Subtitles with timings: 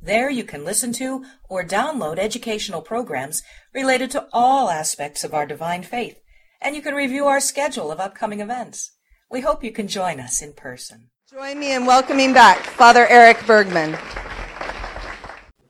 [0.00, 3.42] There you can listen to or download educational programs
[3.74, 6.18] related to all aspects of our divine faith,
[6.60, 8.92] and you can review our schedule of upcoming events.
[9.30, 11.10] We hope you can join us in person.
[11.30, 13.96] Join me in welcoming back Father Eric Bergman.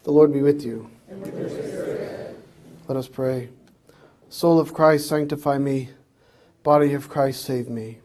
[0.02, 0.90] The Lord be with you.
[2.88, 3.48] Let us pray.
[4.28, 5.90] Soul of Christ, sanctify me.
[6.62, 8.00] Body of Christ, save me.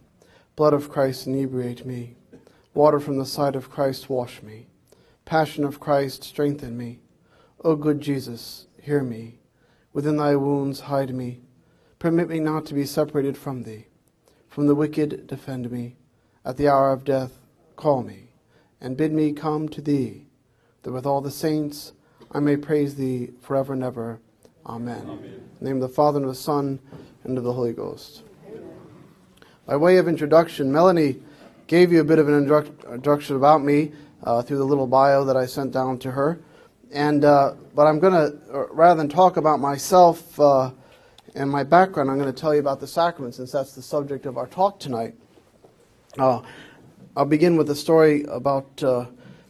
[0.55, 2.15] Blood of Christ, inebriate me.
[2.73, 4.67] Water from the side of Christ, wash me.
[5.25, 6.99] Passion of Christ, strengthen me.
[7.63, 9.39] O good Jesus, hear me.
[9.93, 11.41] Within thy wounds, hide me.
[11.99, 13.85] Permit me not to be separated from thee.
[14.47, 15.95] From the wicked, defend me.
[16.43, 17.33] At the hour of death,
[17.75, 18.29] call me,
[18.81, 20.25] and bid me come to thee,
[20.83, 21.93] that with all the saints
[22.31, 24.19] I may praise thee forever and ever.
[24.65, 25.01] Amen.
[25.03, 25.23] Amen.
[25.23, 26.79] In the name of the Father, and of the Son,
[27.23, 28.23] and of the Holy Ghost.
[29.65, 31.21] By way of introduction, Melanie
[31.67, 33.91] gave you a bit of an introduction about me
[34.23, 36.39] uh, through the little bio that I sent down to her.
[36.91, 40.71] And uh, but I'm going to rather than talk about myself uh,
[41.33, 44.25] and my background, I'm going to tell you about the sacrament since that's the subject
[44.25, 45.15] of our talk tonight.
[46.17, 46.41] Uh,
[47.15, 49.05] I'll begin with a story about uh,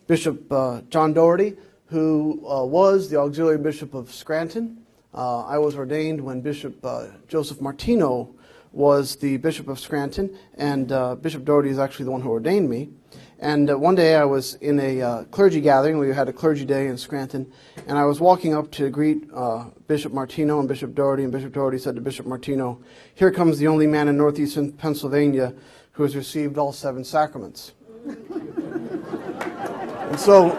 [0.05, 4.77] Bishop uh, John Dougherty, who was the auxiliary bishop of Scranton.
[5.13, 6.85] I was ordained when Bishop
[7.27, 8.33] Joseph Martino
[8.71, 10.87] was the Bishop of Scranton, and
[11.21, 12.89] Bishop Dougherty is actually the one who ordained me.
[13.41, 15.97] And uh, one day I was in a uh, clergy gathering.
[15.97, 17.51] We had a clergy day in Scranton.
[17.87, 21.23] And I was walking up to greet uh, Bishop Martino and Bishop Dougherty.
[21.23, 22.79] And Bishop Dougherty said to Bishop Martino,
[23.15, 25.55] Here comes the only man in northeastern Pennsylvania
[25.93, 27.71] who has received all seven sacraments.
[28.05, 30.51] and so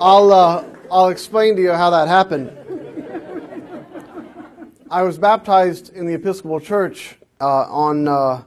[0.00, 2.56] I'll, uh, I'll explain to you how that happened.
[4.88, 8.44] I was baptized in the Episcopal Church uh, on uh,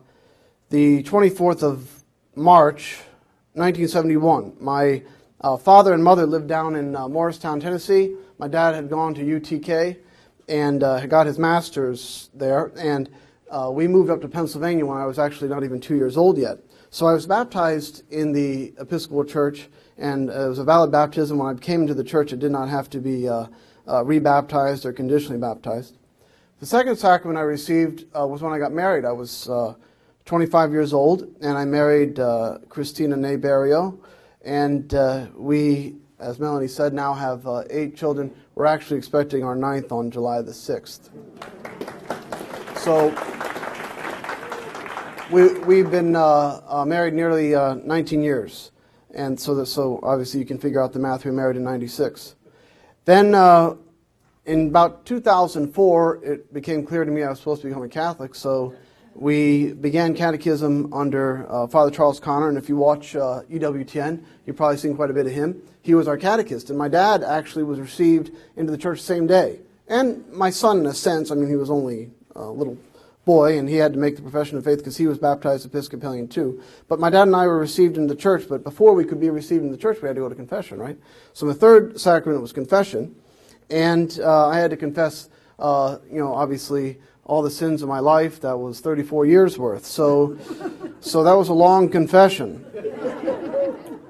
[0.69, 1.98] the 24th of
[2.35, 2.99] March
[3.53, 4.53] 1971.
[4.59, 5.03] My
[5.41, 8.15] uh, father and mother lived down in uh, Morristown, Tennessee.
[8.37, 9.97] My dad had gone to UTK
[10.47, 12.71] and uh, had got his master's there.
[12.77, 13.09] And
[13.49, 16.37] uh, we moved up to Pennsylvania when I was actually not even two years old
[16.37, 16.59] yet.
[16.91, 21.37] So I was baptized in the Episcopal Church, and it was a valid baptism.
[21.37, 23.47] When I came into the church, it did not have to be uh,
[23.87, 25.97] uh, rebaptized or conditionally baptized.
[26.59, 29.05] The second sacrament I received was when I got married.
[29.05, 29.49] I was
[30.29, 33.97] 25 years old, and I married uh, Christina Neberio.
[34.43, 38.31] And uh, we, as Melanie said, now have uh, eight children.
[38.53, 41.09] We're actually expecting our ninth on July the 6th.
[42.77, 43.09] So
[45.31, 48.69] we, we've been uh, uh, married nearly uh, 19 years.
[49.09, 51.25] And so, that, so obviously you can figure out the math.
[51.25, 52.35] We married in 96.
[53.05, 53.33] Then
[54.45, 58.35] in about 2004, it became clear to me I was supposed to become a Catholic.
[58.35, 58.75] So
[59.19, 64.55] we began catechism under uh, Father Charles Connor, and if you watch uh, EWTN, you've
[64.55, 65.61] probably seen quite a bit of him.
[65.81, 69.27] He was our catechist, and my dad actually was received into the church the same
[69.27, 69.59] day.
[69.89, 72.77] And my son, in a sense, I mean, he was only a little
[73.25, 76.29] boy, and he had to make the profession of faith because he was baptized Episcopalian
[76.29, 76.63] too.
[76.87, 79.29] But my dad and I were received into the church, but before we could be
[79.29, 80.97] received in the church, we had to go to confession, right?
[81.33, 83.15] So the third sacrament was confession,
[83.69, 85.27] and uh, I had to confess,
[85.59, 88.41] uh, you know, obviously all the sins of my life.
[88.41, 89.85] That was 34 years worth.
[89.85, 90.35] So,
[90.99, 92.65] so that was a long confession.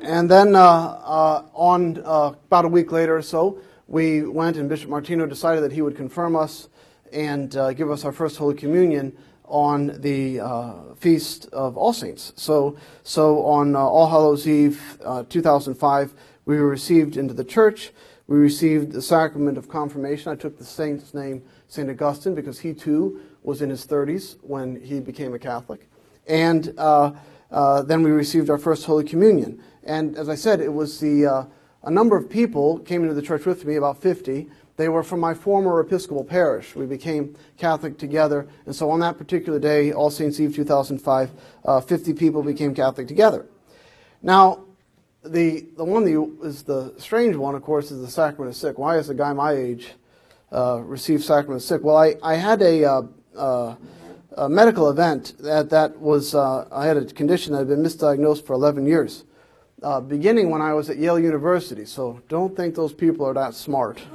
[0.01, 4.69] And then uh, uh, on uh, about a week later or so, we went and
[4.69, 6.69] Bishop Martino decided that he would confirm us
[7.11, 12.31] and uh, give us our first Holy Communion on the uh, feast of All Saints.
[12.37, 14.97] So, so on uh, All Hallows Eve,
[15.27, 16.13] 2005,
[16.45, 17.91] we were received into the church.
[18.27, 20.31] We received the sacrament of confirmation.
[20.31, 21.89] I took the saint's name St.
[21.89, 25.89] Augustine because he too was in his 30s when he became a Catholic.
[26.27, 27.13] And uh,
[27.51, 29.63] uh, then we received our first Holy Communion.
[29.83, 31.45] And as I said, it was the, uh,
[31.83, 34.49] a number of people came into the church with me, about 50.
[34.77, 36.75] They were from my former Episcopal parish.
[36.75, 38.47] We became Catholic together.
[38.65, 41.31] And so on that particular day, All Saints' Eve 2005,
[41.65, 43.45] uh, 50 people became Catholic together.
[44.21, 44.65] Now,
[45.23, 48.77] the, the one that is the strange one, of course, is the sacrament of sick.
[48.77, 49.93] Why is a guy my age
[50.51, 51.83] uh, receive sacrament sick.
[51.83, 53.01] Well, I, I had a, uh,
[53.35, 53.75] uh,
[54.35, 58.45] a medical event that, that was, uh, I had a condition that had been misdiagnosed
[58.45, 59.25] for 11 years,
[60.07, 61.85] beginning when I was at Yale University.
[61.85, 64.01] So don't think those people are that smart.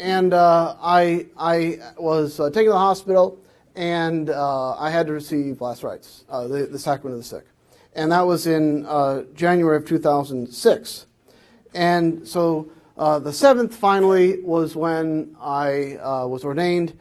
[0.00, 3.38] and I, I was taken to the hospital,
[3.76, 7.44] and I had to receive last rites, the, the sacrament of the sick.
[7.94, 11.06] And that was in uh, January of 2006.
[11.74, 16.98] And so uh, the seventh, finally, was when I was ordained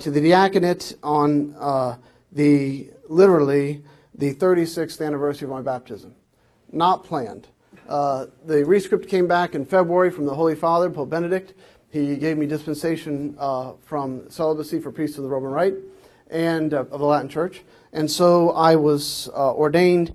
[0.00, 2.00] to the diaconate on
[2.32, 3.82] the, literally,
[4.14, 6.14] the 36th anniversary of my baptism.
[6.72, 7.48] Not planned.
[7.88, 11.54] Uh, the rescript came back in February from the Holy Father, Pope Benedict.
[11.90, 15.74] He gave me dispensation uh, from celibacy for priests of the Roman Rite
[16.30, 17.62] and uh, of the Latin Church.
[17.92, 20.14] And so I was uh, ordained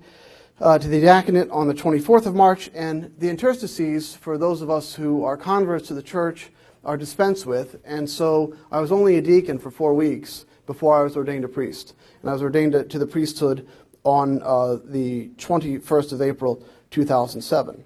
[0.60, 4.70] uh, to the diaconate on the 24th of March, and the interstices, for those of
[4.70, 6.50] us who are converts to the church,
[6.84, 7.80] are dispensed with.
[7.84, 11.48] And so I was only a deacon for four weeks before I was ordained a
[11.48, 11.94] priest.
[12.20, 13.66] And I was ordained to, the priesthood
[14.04, 17.84] on uh, the 21st of April, 2007.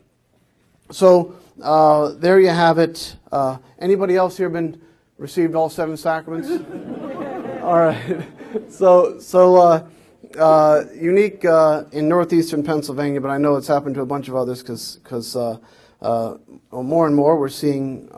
[0.91, 3.17] So uh, there you have it.
[3.33, 4.81] Uh, anybody else here been
[5.19, 6.49] received all seven sacraments?
[7.63, 8.27] all right.
[8.69, 9.85] So so
[10.37, 14.29] uh, uh unique uh, in northeastern Pennsylvania, but I know it's happened to a bunch
[14.29, 15.59] of others because because uh,
[16.73, 18.09] more and more we're seeing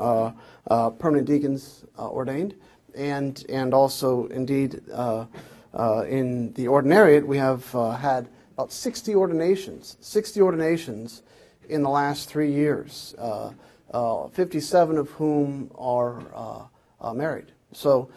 [0.99, 2.55] permanent deacons ordained,
[2.95, 11.23] and and also indeed in the ordinariate we have had about 60 ordinations, 60 ordinations
[11.69, 13.53] in the last three years, uh,
[13.93, 16.63] uh, 57 of whom are uh,
[17.01, 17.53] uh married.
[17.73, 18.11] So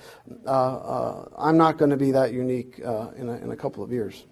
[0.46, 2.86] uh, uh, I'm not going to be that unique in
[3.30, 4.26] a, in, a, couple of years.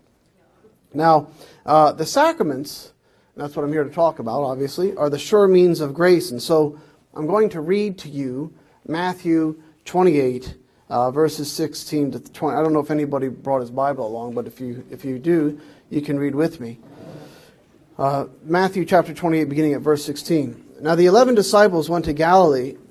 [0.93, 1.27] Now,
[1.65, 2.93] the sacraments,
[3.35, 6.31] that's what I'm here to talk about, obviously, are the sure means of grace.
[6.31, 6.79] And so
[7.13, 8.53] I'm going to read to you
[8.87, 10.55] Matthew 28.
[10.89, 12.57] Uh, verses 16 to 20.
[12.57, 15.59] I don't know if anybody brought his Bible along, but if you, if you do,
[15.89, 16.79] you can read with me.
[17.97, 20.63] Uh, Matthew chapter 28, beginning at verse 16.
[20.79, 22.77] Now the eleven disciples went to Galilee,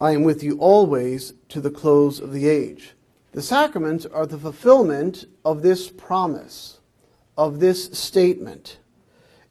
[0.00, 2.92] I am with you always to the close of the age.
[3.32, 6.80] The sacraments are the fulfillment of this promise,
[7.36, 8.78] of this statement.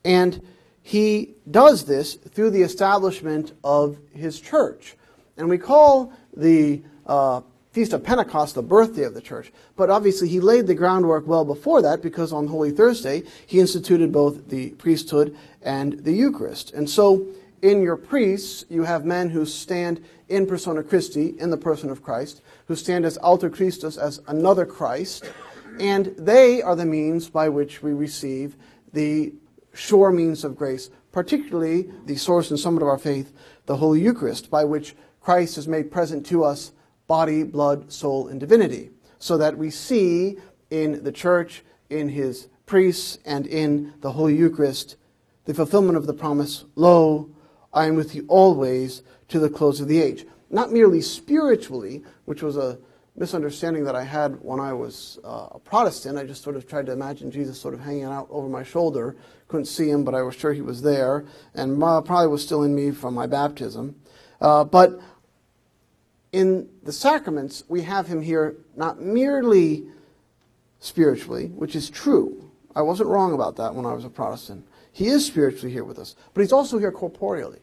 [0.04, 0.46] And
[0.82, 4.96] he does this through the establishment of his church.
[5.38, 9.52] And we call the uh, Feast of Pentecost, the birthday of the church.
[9.76, 14.12] But obviously, he laid the groundwork well before that because on Holy Thursday, he instituted
[14.12, 16.72] both the priesthood and the Eucharist.
[16.74, 17.28] And so,
[17.66, 22.04] in your priests, you have men who stand in persona Christi, in the person of
[22.04, 25.32] Christ, who stand as alter Christus, as another Christ,
[25.80, 28.56] and they are the means by which we receive
[28.94, 29.34] the
[29.74, 33.34] sure means of grace, particularly the source and summit of our faith,
[33.66, 36.72] the Holy Eucharist, by which Christ is made present to us
[37.08, 40.38] body, blood, soul, and divinity, so that we see
[40.70, 44.98] in the church, in his priests, and in the Holy Eucharist
[45.46, 47.30] the fulfillment of the promise Lo,
[47.76, 50.26] I am with you always to the close of the age.
[50.50, 52.80] Not merely spiritually, which was a
[53.18, 56.18] misunderstanding that I had when I was uh, a Protestant.
[56.18, 59.16] I just sort of tried to imagine Jesus sort of hanging out over my shoulder.
[59.50, 62.74] Couldn't see him, but I was sure he was there, and probably was still in
[62.74, 63.96] me from my baptism.
[64.42, 65.00] Uh, but
[66.32, 69.86] in the sacraments, we have him here not merely
[70.80, 72.52] spiritually, which is true.
[72.76, 74.68] I wasn't wrong about that when I was a Protestant.
[74.92, 77.60] He is spiritually here with us, but he's also here corporeally.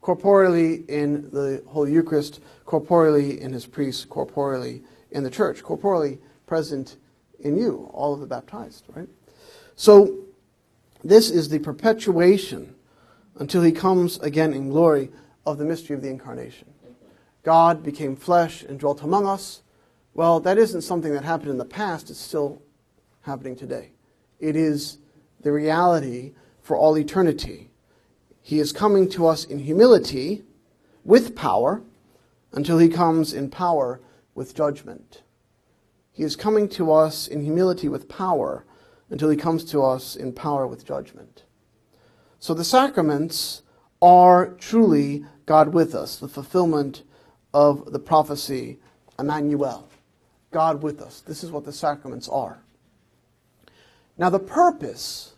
[0.00, 6.96] Corporeally in the Holy Eucharist, corporeally in his priests, corporeally in the church, corporeally present
[7.40, 9.08] in you, all of the baptized, right?
[9.76, 10.18] So,
[11.02, 12.74] this is the perpetuation
[13.36, 15.10] until he comes again in glory
[15.46, 16.68] of the mystery of the incarnation.
[17.42, 19.62] God became flesh and dwelt among us.
[20.12, 22.60] Well, that isn't something that happened in the past, it's still
[23.22, 23.92] happening today.
[24.38, 24.98] It is
[25.40, 27.69] the reality for all eternity.
[28.42, 30.42] He is coming to us in humility
[31.04, 31.82] with power
[32.52, 34.00] until he comes in power
[34.34, 35.22] with judgment.
[36.12, 38.64] He is coming to us in humility with power
[39.08, 41.44] until he comes to us in power with judgment.
[42.38, 43.62] So the sacraments
[44.02, 47.02] are truly God with us, the fulfillment
[47.52, 48.78] of the prophecy,
[49.18, 49.88] Emmanuel,
[50.50, 51.20] God with us.
[51.20, 52.62] This is what the sacraments are.
[54.16, 55.34] Now, the purpose,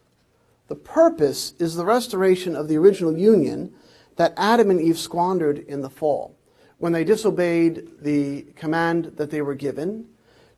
[0.73, 3.71] the purpose is the restoration of the original union
[4.17, 6.35] that Adam and Eve squandered in the fall.
[6.79, 10.07] when they disobeyed the command that they were given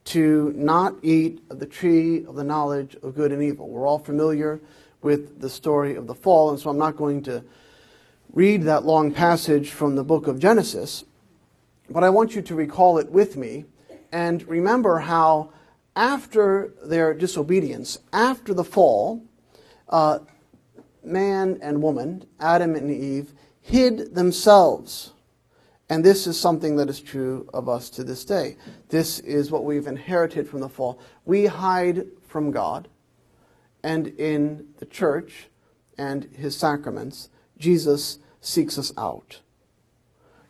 [0.05, 3.69] to not eat of the tree of the knowledge of good and evil.
[3.69, 4.61] We're all familiar
[5.03, 7.45] with the story of the fall, and so I'm not going to
[8.33, 11.05] read that long passage from the book of Genesis,
[11.91, 13.65] but I want you to recall it with me
[14.13, 15.51] and remember how,
[15.97, 19.25] after their disobedience, after the fall,
[19.89, 20.21] uh,
[21.03, 25.13] man and woman, Adam and Eve, hid themselves.
[25.89, 28.57] And this is something that is true of us to this day.
[28.89, 30.99] This is what we've inherited from the fall.
[31.25, 32.89] We hide from God,
[33.83, 35.49] and in the church
[35.99, 39.41] and his sacraments, Jesus seeks us out.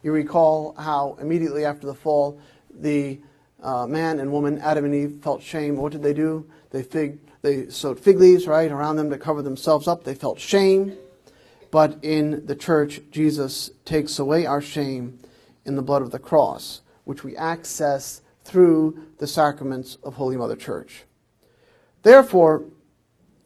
[0.03, 2.39] You recall how immediately after the fall,
[2.71, 3.19] the
[3.63, 5.77] uh, man and woman, Adam and Eve, felt shame.
[5.77, 6.49] What did they do?
[6.71, 10.03] They, fig, they sewed fig leaves, right, around them to cover themselves up.
[10.03, 10.97] They felt shame.
[11.71, 15.19] But in the church, Jesus takes away our shame
[15.67, 20.57] in the blood of the cross, which we access through the sacraments of Holy Mother
[20.57, 21.05] Church.
[22.03, 22.65] Therefore,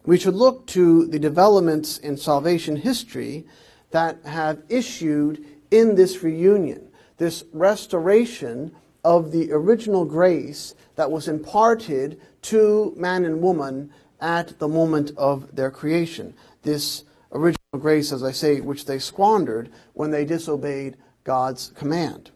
[0.06, 3.46] we should look to the developments in salvation history
[3.90, 8.70] that have issued in this reunion, this restoration
[9.02, 13.90] of the original grace that was imparted to man and woman
[14.20, 16.34] at the moment of their creation.
[16.62, 22.30] This original grace, as I say, which they squandered when they disobeyed God's command.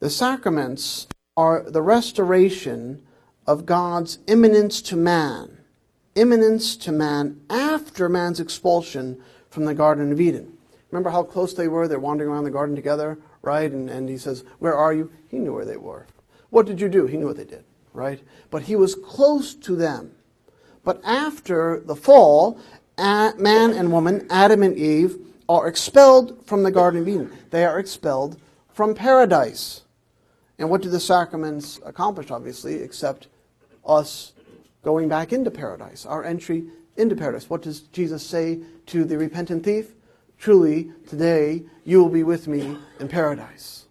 [0.00, 3.02] The sacraments are the restoration
[3.46, 5.58] of God's immanence to man,
[6.14, 10.58] immanence to man after man's expulsion from the Garden of Eden.
[10.90, 11.88] Remember how close they were?
[11.88, 13.70] They're wandering around the garden together, right?
[13.70, 15.10] And, and he says, Where are you?
[15.28, 16.06] He knew where they were.
[16.50, 17.06] What did you do?
[17.06, 18.20] He knew what they did, right?
[18.50, 20.12] But he was close to them.
[20.84, 22.58] But after the fall,
[22.98, 25.18] man and woman, Adam and Eve,
[25.48, 27.32] are expelled from the Garden of Eden.
[27.50, 28.40] They are expelled
[28.72, 29.82] from paradise.
[30.58, 33.28] And what do the sacraments accomplish, obviously, except
[33.84, 34.32] us
[34.82, 36.64] going back into paradise, our entry
[36.96, 37.50] into paradise?
[37.50, 39.92] What does Jesus say to the repentant thief?
[40.38, 43.86] Truly, today you will be with me in paradise.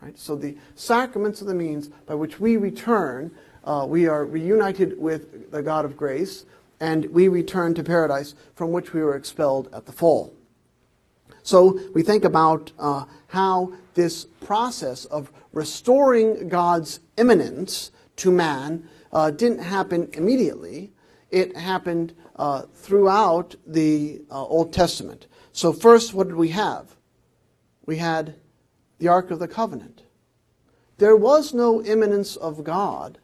[0.00, 0.18] Right?
[0.18, 3.30] So the sacraments are the means by which we return.
[3.66, 6.46] Uh, we are reunited with the God of grace,
[6.78, 10.32] and we return to paradise from which we were expelled at the fall.
[11.42, 19.30] So we think about uh, how this process of restoring God's immanence to man uh,
[19.30, 20.92] didn't happen immediately.
[21.30, 25.26] It happened uh, throughout the uh, Old Testament.
[25.52, 26.96] So, first, what did we have?
[27.86, 28.34] We had
[28.98, 30.02] the Ark of the Covenant.
[30.98, 33.18] There was no immanence of God.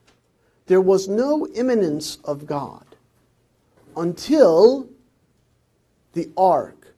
[0.66, 2.84] There was no immanence of God
[3.96, 4.88] until
[6.12, 6.94] the Ark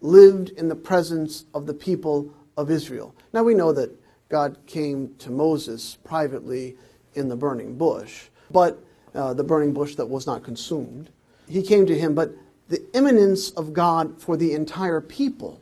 [0.00, 3.14] lived in the presence of the people of Israel.
[3.32, 3.90] Now we know that
[4.28, 6.76] God came to Moses privately
[7.14, 8.82] in the burning bush, but
[9.14, 11.10] uh, the burning bush that was not consumed.
[11.48, 12.32] He came to him, but
[12.68, 15.60] the immanence of God for the entire people,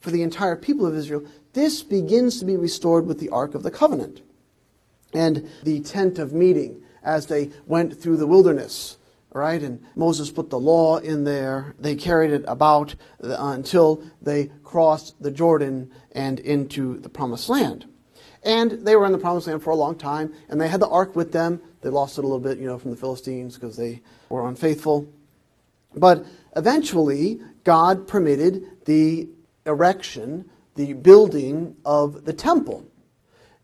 [0.00, 3.62] for the entire people of Israel, this begins to be restored with the Ark of
[3.62, 4.22] the Covenant
[5.12, 8.98] and the tent of meeting as they went through the wilderness
[9.36, 9.62] right?
[9.62, 11.74] And Moses put the law in there.
[11.78, 17.84] They carried it about uh, until they crossed the Jordan and into the promised land.
[18.42, 20.88] And they were in the promised land for a long time, and they had the
[20.88, 21.60] ark with them.
[21.82, 25.06] They lost it a little bit, you know, from the Philistines because they were unfaithful.
[25.94, 26.24] But
[26.56, 29.28] eventually, God permitted the
[29.66, 32.86] erection, the building of the temple.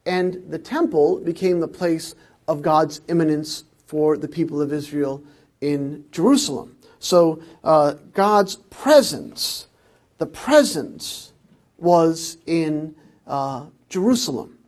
[0.05, 2.15] And the temple became the place
[2.49, 5.23] of God's immanence for the people of Israel
[5.61, 6.77] in Jerusalem.
[6.99, 9.67] So uh, God's presence,
[10.19, 11.33] the presence
[11.79, 12.95] was in
[13.27, 14.59] uh, Jerusalem.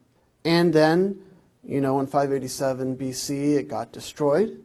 [0.45, 1.21] And then,
[1.63, 4.61] you know, in 587 BC, it got destroyed.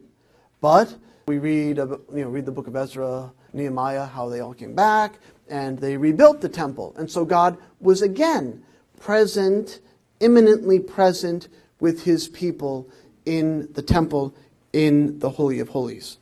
[0.60, 0.94] But
[1.26, 5.18] we read, you know, read the book of Ezra, Nehemiah, how they all came back,
[5.48, 6.94] and they rebuilt the temple.
[6.98, 8.62] And so God was again
[9.00, 9.80] present,
[10.20, 11.48] immanently present
[11.80, 12.88] with his people
[13.24, 14.34] in the temple
[14.72, 16.18] in the Holy of Holies.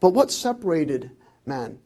[0.00, 1.10] But what separated
[1.46, 1.78] man?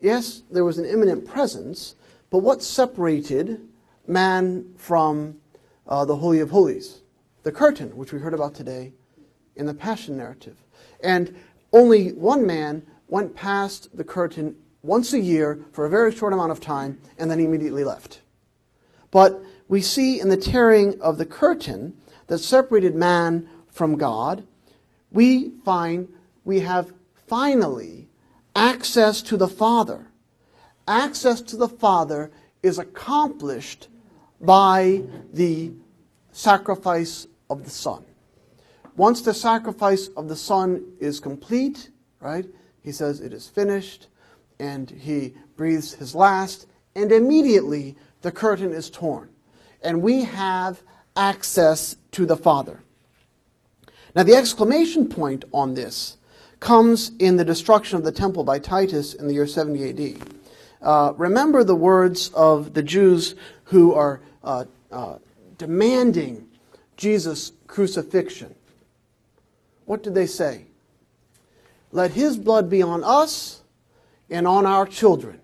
[0.00, 1.94] Yes, there was an immanent presence,
[2.30, 3.60] but what separated
[4.06, 5.36] man from
[5.86, 7.02] uh, the Holy of Holies?
[7.44, 8.92] The curtain, which we heard about today
[9.56, 10.56] in the Passion narrative.
[11.02, 11.36] And
[11.72, 16.52] only one man went past the curtain once a year for a very short amount
[16.52, 18.20] of time, and then he immediately left.
[19.10, 24.46] But we see in the tearing of the curtain that separated man from God,
[25.10, 26.08] we find
[26.44, 26.92] we have
[27.32, 28.08] finally,
[28.54, 30.08] access to the Father.
[30.86, 32.30] Access to the Father
[32.62, 33.88] is accomplished
[34.38, 35.02] by
[35.32, 35.72] the
[36.32, 38.04] sacrifice of the Son.
[38.96, 42.46] Once the sacrifice of the Son is complete, right,
[42.82, 44.08] he says, It is finished,
[44.58, 49.30] and he breathes his last, and immediately the curtain is torn.
[49.80, 50.82] And we have
[51.16, 52.80] access to the Father.
[54.14, 56.18] Now, the exclamation point on this
[56.60, 59.88] comes in the destruction of the temple by Titus in the year 70
[60.18, 60.28] AD.
[60.80, 65.18] Uh, remember the words of the Jews who are uh, uh,
[65.58, 66.48] demanding
[66.96, 68.54] Jesus' crucifixion.
[69.86, 70.66] What did they say?
[71.90, 73.62] Let his blood be on us
[74.30, 75.40] and on our children.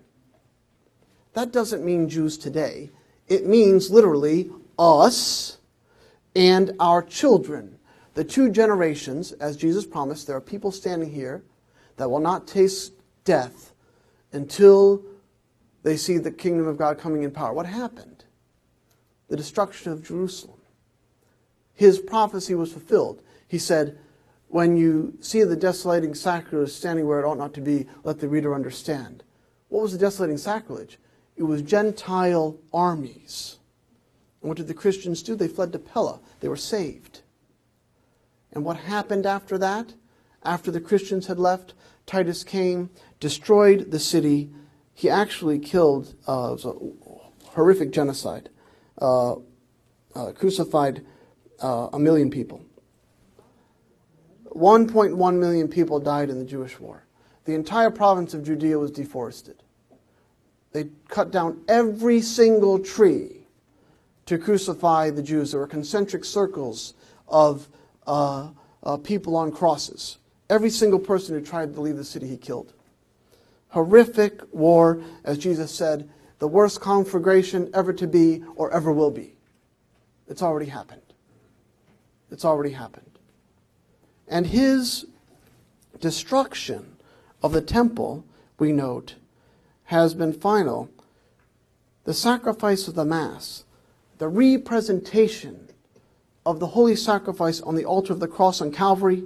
[1.33, 2.89] That doesn't mean Jews today.
[3.27, 5.58] It means literally us
[6.35, 7.77] and our children.
[8.13, 11.43] The two generations, as Jesus promised, there are people standing here
[11.97, 12.93] that will not taste
[13.23, 13.73] death
[14.31, 15.03] until
[15.83, 17.53] they see the kingdom of God coming in power.
[17.53, 18.25] What happened?
[19.27, 20.59] The destruction of Jerusalem.
[21.73, 23.21] His prophecy was fulfilled.
[23.47, 23.97] He said,
[24.47, 28.27] When you see the desolating sacrilege standing where it ought not to be, let the
[28.27, 29.23] reader understand.
[29.69, 30.99] What was the desolating sacrilege?
[31.37, 33.58] It was Gentile armies.
[34.41, 35.35] And what did the Christians do?
[35.35, 36.19] They fled to Pella.
[36.39, 37.21] They were saved.
[38.51, 39.93] And what happened after that?
[40.43, 41.73] After the Christians had left,
[42.05, 44.49] Titus came, destroyed the city.
[44.93, 48.49] He actually killed, uh, it was a horrific genocide,
[49.01, 49.35] uh,
[50.15, 51.05] uh, crucified
[51.61, 52.63] uh, a million people.
[54.45, 57.05] 1.1 million people died in the Jewish war.
[57.45, 59.61] The entire province of Judea was deforested.
[60.71, 63.38] They cut down every single tree
[64.29, 65.51] to crucify the Jews.
[65.51, 66.93] There were concentric circles
[67.27, 67.67] of
[68.05, 68.49] uh,
[68.83, 70.19] uh, people on crosses.
[70.51, 72.73] Every single person who tried to leave the city, he killed.
[73.69, 76.07] Horrific war, as Jesus said,
[76.37, 79.33] the worst conflagration ever to be or ever will be.
[80.27, 81.01] It's already happened.
[82.29, 83.17] It's already happened.
[84.27, 85.07] And his
[85.99, 86.97] destruction
[87.41, 88.23] of the temple,
[88.59, 89.15] we note,
[89.85, 90.91] has been final.
[92.03, 93.63] The sacrifice of the Mass,
[94.19, 95.69] the representation
[96.45, 99.23] of the holy sacrifice on the altar of the cross on Calvary,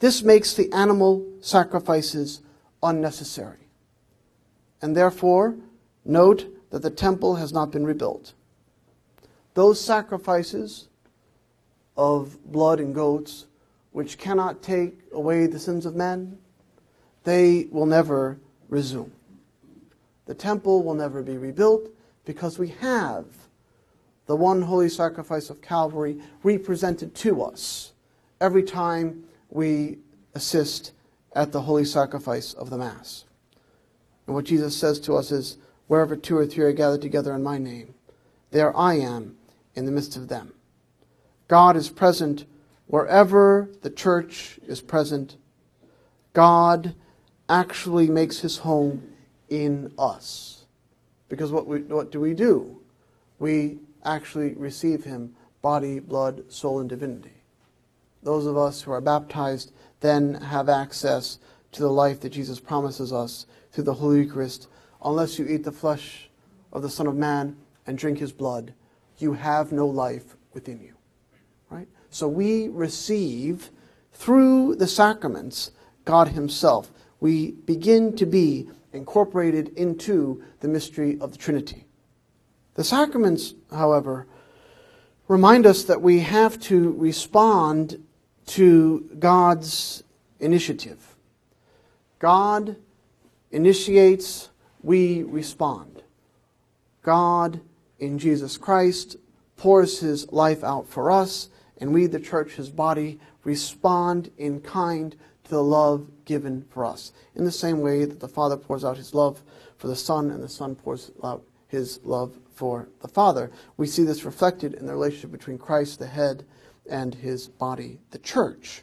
[0.00, 2.40] this makes the animal sacrifices
[2.82, 3.68] unnecessary.
[4.82, 5.56] And therefore,
[6.04, 8.32] note that the temple has not been rebuilt.
[9.54, 10.88] Those sacrifices
[11.96, 13.46] of blood and goats,
[13.92, 16.38] which cannot take away the sins of men,
[17.24, 18.38] they will never
[18.70, 19.12] resume.
[20.24, 21.90] The temple will never be rebuilt
[22.24, 23.26] because we have
[24.30, 27.90] the one holy sacrifice of Calvary represented to us
[28.40, 29.98] every time we
[30.36, 30.92] assist
[31.34, 33.24] at the holy sacrifice of the Mass.
[34.28, 35.56] And what Jesus says to us is,
[35.88, 37.92] Wherever two or three are gathered together in my name,
[38.52, 39.36] there I am
[39.74, 40.52] in the midst of them.
[41.48, 42.44] God is present
[42.86, 45.38] wherever the church is present.
[46.34, 46.94] God
[47.48, 49.12] actually makes his home
[49.48, 50.66] in us.
[51.28, 52.80] Because what, we, what do we do?
[53.40, 57.42] We actually receive him body, blood, soul, and divinity.
[58.22, 61.38] Those of us who are baptized then have access
[61.72, 64.68] to the life that Jesus promises us through the Holy Eucharist.
[65.04, 66.30] Unless you eat the flesh
[66.72, 68.74] of the Son of Man and drink his blood,
[69.18, 70.94] you have no life within you.
[71.70, 71.88] Right?
[72.10, 73.70] So we receive
[74.12, 75.70] through the sacraments
[76.04, 76.90] God himself.
[77.20, 81.86] We begin to be incorporated into the mystery of the Trinity.
[82.80, 84.26] The sacraments, however,
[85.28, 88.02] remind us that we have to respond
[88.46, 90.02] to God's
[90.38, 91.14] initiative.
[92.18, 92.76] God
[93.50, 94.48] initiates,
[94.82, 96.04] we respond.
[97.02, 97.60] God,
[97.98, 99.18] in Jesus Christ,
[99.58, 105.16] pours his life out for us, and we, the church, his body, respond in kind
[105.44, 107.12] to the love given for us.
[107.34, 109.42] In the same way that the Father pours out his love
[109.76, 113.50] for the Son, and the Son pours out his love for the Father.
[113.78, 116.44] We see this reflected in the relationship between Christ, the head,
[116.90, 118.82] and his body, the church.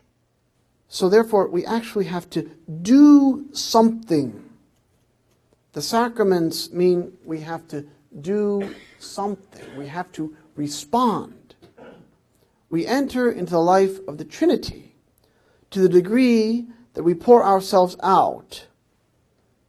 [0.87, 2.49] So, therefore, we actually have to
[2.81, 4.49] do something.
[5.73, 7.85] The sacraments mean we have to
[8.19, 11.53] do something, we have to respond.
[12.71, 14.95] We enter into the life of the Trinity
[15.69, 18.65] to the degree that we pour ourselves out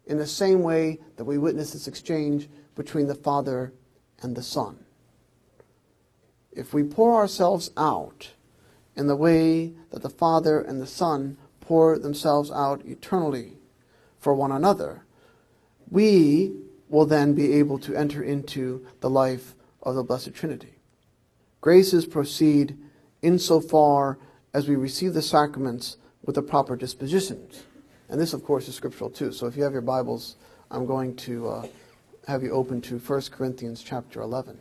[0.07, 3.75] in the same way that we witness this exchange between the Father
[4.21, 4.85] and the Son.
[6.53, 8.33] If we pour ourselves out
[8.97, 13.59] in the way that the Father and the Son pour themselves out eternally
[14.19, 15.05] for one another,
[15.91, 16.53] we
[16.89, 20.75] will then be able to enter into the life of the Blessed Trinity.
[21.61, 22.77] Graces proceed
[23.23, 24.19] insofar
[24.55, 27.63] as we receive the sacraments with the proper dispositions.
[28.09, 29.33] And this, of course, is scriptural too.
[29.33, 30.37] So if you have your Bibles,
[30.71, 31.67] I'm going to uh,
[32.29, 34.59] have you open to 1 Corinthians chapter 11.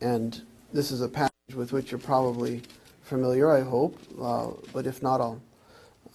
[0.00, 2.62] And this is a passage with which you're probably
[3.04, 5.40] familiar, I hope, uh, but if not, I'll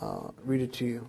[0.01, 1.07] uh, read it to you.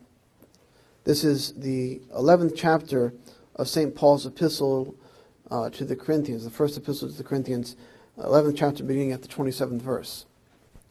[1.02, 3.12] This is the 11th chapter
[3.56, 3.92] of St.
[3.92, 4.94] Paul's epistle
[5.50, 7.74] uh, to the Corinthians, the first epistle to the Corinthians,
[8.18, 10.26] 11th chapter, beginning at the 27th verse.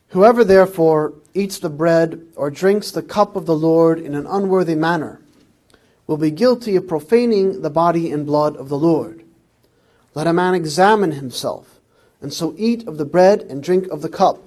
[0.09, 4.75] Whoever therefore eats the bread or drinks the cup of the Lord in an unworthy
[4.75, 5.21] manner
[6.09, 9.23] will be guilty of profaning the body and blood of the Lord.
[10.15, 11.79] Let a man examine himself,
[12.19, 14.43] and so eat of the bread and drink of the cup.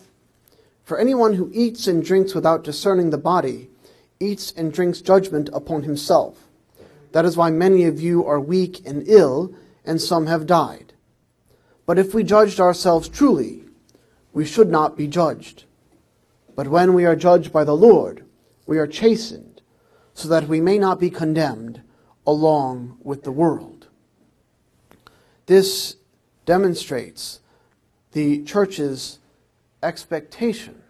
[0.83, 3.70] For anyone who eats and drinks without discerning the body
[4.18, 6.48] eats and drinks judgment upon himself.
[7.12, 10.94] That is why many of you are weak and ill, and some have died.
[11.87, 13.62] But if we judged ourselves truly,
[14.33, 15.62] we should not be judged.
[16.57, 18.25] But when we are judged by the Lord,
[18.66, 19.51] we are chastened,
[20.14, 21.83] so that we may not be condemned
[22.27, 23.88] along with the world.
[25.46, 25.96] This
[26.44, 27.40] demonstrates
[28.12, 29.18] the church's
[29.83, 30.83] expectation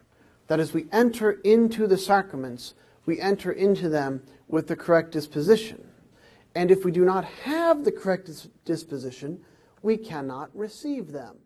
[0.49, 2.75] that as we enter into the sacraments,
[3.07, 5.87] we enter into them with the correct disposition.
[6.55, 8.31] And if we do not have the correct
[8.65, 9.41] disposition,
[9.81, 11.39] we cannot receive them.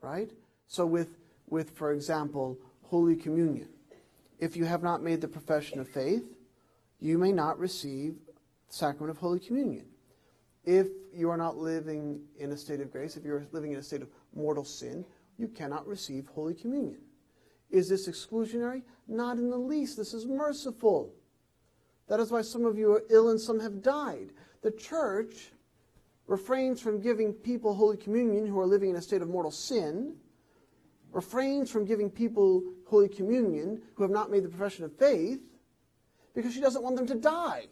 [0.00, 0.30] Right?
[0.66, 1.16] So, with,
[1.48, 3.68] with, for example, Holy Communion,
[4.38, 6.24] if you have not made the profession of faith,
[7.00, 8.14] you may not receive
[8.68, 9.86] the sacrament of Holy Communion.
[10.64, 13.82] If you are not living in a state of grace, if you're living in a
[13.82, 15.04] state of mortal sin,
[15.38, 17.00] you cannot receive Holy Communion.
[17.70, 18.82] Is this exclusionary?
[19.06, 19.96] Not in the least.
[19.96, 21.14] This is merciful.
[22.08, 24.30] That is why some of you are ill and some have died.
[24.62, 25.52] The church
[26.26, 30.14] refrains from giving people Holy Communion who are living in a state of mortal sin,
[31.12, 35.40] refrains from giving people Holy Communion who have not made the profession of faith,
[36.38, 37.66] because she doesn't want them to die.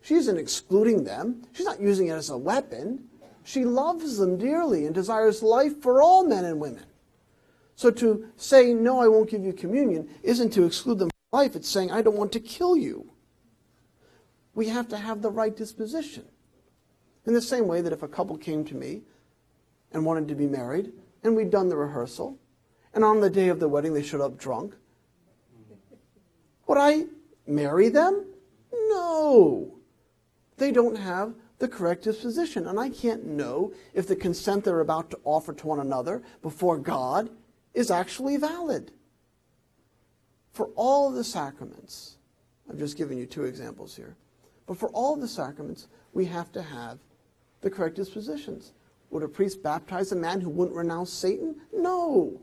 [0.00, 3.04] She isn't excluding them, she's not using it as a weapon.
[3.42, 6.86] She loves them dearly and desires life for all men and women.
[7.74, 11.54] So to say, no, I won't give you communion, isn't to exclude them from life.
[11.54, 13.12] It's saying, I don't want to kill you.
[14.54, 16.24] We have to have the right disposition.
[17.26, 19.02] In the same way that if a couple came to me
[19.92, 22.38] and wanted to be married, and we'd done the rehearsal,
[22.94, 24.76] and on the day of the wedding they showed up drunk,
[26.66, 27.04] would I
[27.46, 28.26] marry them?
[28.72, 29.74] No.
[30.56, 32.66] They don't have the correct disposition.
[32.66, 36.78] And I can't know if the consent they're about to offer to one another before
[36.78, 37.30] God
[37.72, 38.92] is actually valid.
[40.52, 42.16] For all the sacraments,
[42.68, 44.16] I've just given you two examples here,
[44.66, 46.98] but for all the sacraments, we have to have
[47.60, 48.72] the correct dispositions.
[49.10, 51.56] Would a priest baptize a man who wouldn't renounce Satan?
[51.72, 52.40] No.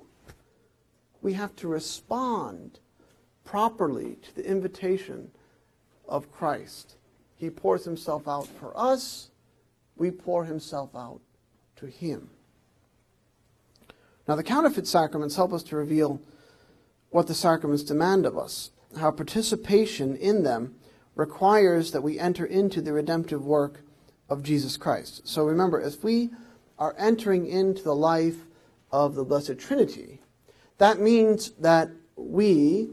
[1.21, 2.79] We have to respond
[3.43, 5.32] properly to the invitation
[6.08, 6.95] of Christ.
[7.36, 9.30] He pours himself out for us,
[9.95, 11.21] we pour himself out
[11.77, 12.30] to him.
[14.27, 16.21] Now, the counterfeit sacraments help us to reveal
[17.10, 20.75] what the sacraments demand of us, how participation in them
[21.15, 23.82] requires that we enter into the redemptive work
[24.30, 25.27] of Jesus Christ.
[25.27, 26.30] So remember, if we
[26.80, 28.45] are entering into the life
[28.91, 30.21] of the Blessed Trinity,
[30.77, 32.91] that means that we,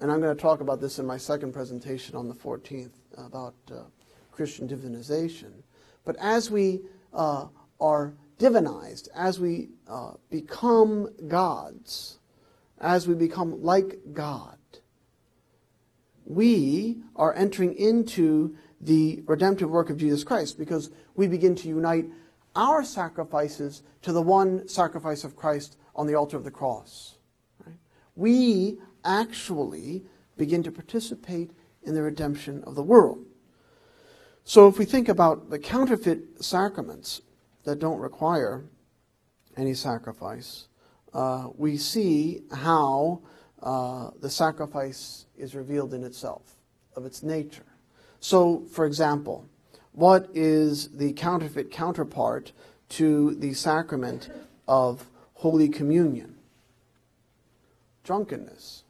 [0.00, 3.54] and I'm going to talk about this in my second presentation on the 14th about
[3.70, 3.82] uh,
[4.32, 5.52] Christian divinization,
[6.04, 6.80] but as we
[7.12, 7.46] uh,
[7.80, 12.18] are divinized, as we uh, become gods,
[12.80, 14.56] as we become like God,
[16.24, 22.06] we are entering into the redemptive work of Jesus Christ because we begin to unite
[22.56, 27.18] our sacrifices to the one sacrifice of Christ on the altar of the cross.
[27.66, 27.76] Right?
[28.16, 30.02] We actually
[30.36, 31.50] begin to participate
[31.82, 33.24] in the redemption of the world.
[34.44, 37.22] So if we think about the counterfeit sacraments,
[37.64, 38.64] that don't require
[39.56, 40.68] any sacrifice,
[41.12, 43.20] uh, we see how
[43.62, 46.56] uh, the sacrifice is revealed in itself,
[46.96, 47.66] of its nature.
[48.20, 49.46] So, for example,
[49.92, 52.52] what is the counterfeit counterpart
[52.90, 54.30] to the sacrament
[54.68, 56.36] of Holy Communion?
[58.04, 58.84] Drunkenness.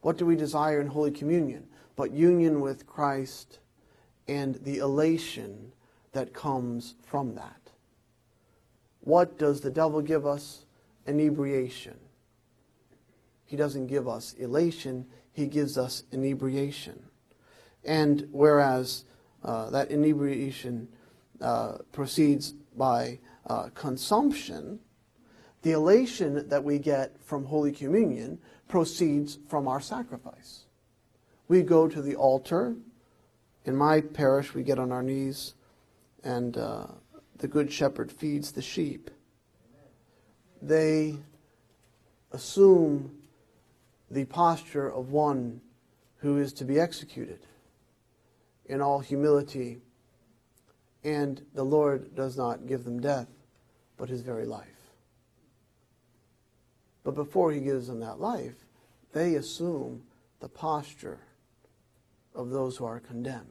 [0.00, 1.66] What do we desire in Holy Communion?
[1.96, 3.58] But union with Christ
[4.28, 5.72] and the elation
[6.12, 7.70] that comes from that.
[9.00, 10.64] What does the devil give us?
[11.06, 11.98] Inebriation.
[13.46, 17.02] He doesn't give us elation, he gives us inebriation.
[17.82, 19.04] And whereas
[19.42, 20.88] uh, that inebriation
[21.40, 24.80] uh, proceeds by uh, consumption,
[25.62, 30.64] the elation that we get from Holy Communion proceeds from our sacrifice.
[31.48, 32.76] We go to the altar.
[33.64, 35.54] In my parish, we get on our knees,
[36.22, 36.86] and uh,
[37.38, 39.10] the Good Shepherd feeds the sheep.
[40.60, 41.16] They
[42.32, 43.16] assume
[44.10, 45.60] the posture of one
[46.18, 47.40] who is to be executed
[48.66, 49.78] in all humility,
[51.04, 53.28] and the Lord does not give them death,
[53.96, 54.77] but his very life.
[57.08, 58.66] But before he gives them that life,
[59.14, 60.02] they assume
[60.40, 61.20] the posture
[62.34, 63.46] of those who are condemned.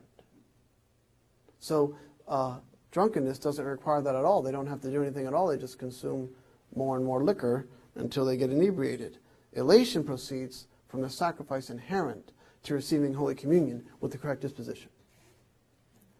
[1.59, 1.95] So,
[2.27, 2.59] uh,
[2.91, 4.43] drunkenness doesn't require that at all.
[4.43, 5.47] They don't have to do anything at all.
[5.47, 6.29] They just consume
[6.75, 9.17] more and more liquor until they get inebriated.
[9.53, 14.91] Elation proceeds from the sacrifice inherent to receiving Holy Communion with the correct disposition.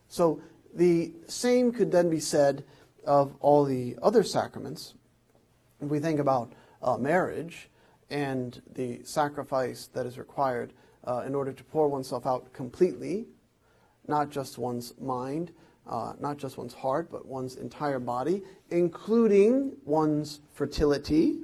[0.07, 0.41] So
[0.73, 2.63] the same could then be said
[3.05, 4.95] of all the other sacraments.
[5.79, 7.69] If we think about uh, marriage
[8.09, 10.73] and the sacrifice that is required
[11.05, 13.27] uh, in order to pour oneself out completely,
[14.07, 15.51] not just one's mind,
[15.87, 21.39] uh, not just one's heart, but one's entire body, including one's fertility,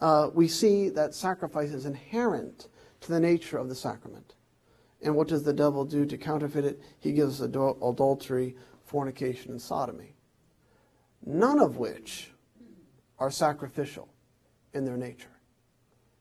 [0.00, 2.68] uh, we see that sacrifice is inherent
[3.00, 4.34] to the nature of the sacrament.
[5.02, 6.80] And what does the devil do to counterfeit it?
[6.98, 10.14] He gives adul- adultery, fornication, and sodomy.
[11.24, 12.32] None of which
[13.18, 14.08] are sacrificial
[14.74, 15.28] in their nature.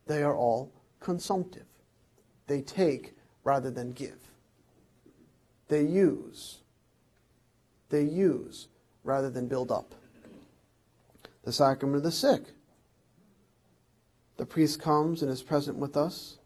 [0.06, 1.66] They are all consumptive.
[2.48, 4.20] They take rather than give.
[5.68, 6.60] They use.
[7.90, 8.68] They use
[9.04, 9.96] rather than build up.
[11.44, 12.44] The sacrament of the sick.
[14.38, 16.38] The priest comes and is present with us,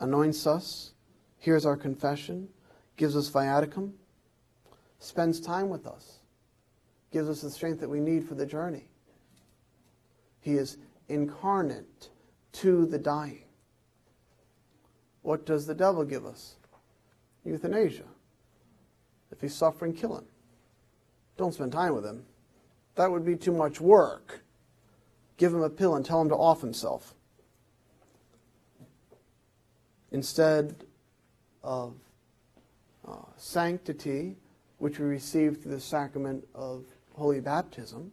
[0.00, 0.92] anoints us,
[1.38, 2.48] hears our confession,
[2.96, 3.92] gives us viaticum,
[5.00, 6.20] spends time with us,
[7.12, 8.88] gives us the strength that we need for the journey.
[10.40, 10.78] He is
[11.08, 12.10] incarnate
[12.52, 13.44] to the dying.
[15.22, 16.56] What does the devil give us?
[17.44, 18.04] Euthanasia.
[19.30, 20.24] If he's suffering, kill him.
[21.36, 22.24] Don't spend time with him.
[22.94, 24.42] That would be too much work.
[25.36, 27.14] Give him a pill and tell him to off himself.
[30.12, 30.84] Instead
[31.62, 31.94] of
[33.06, 34.36] uh, sanctity,
[34.78, 38.12] which we receive through the sacrament of holy baptism,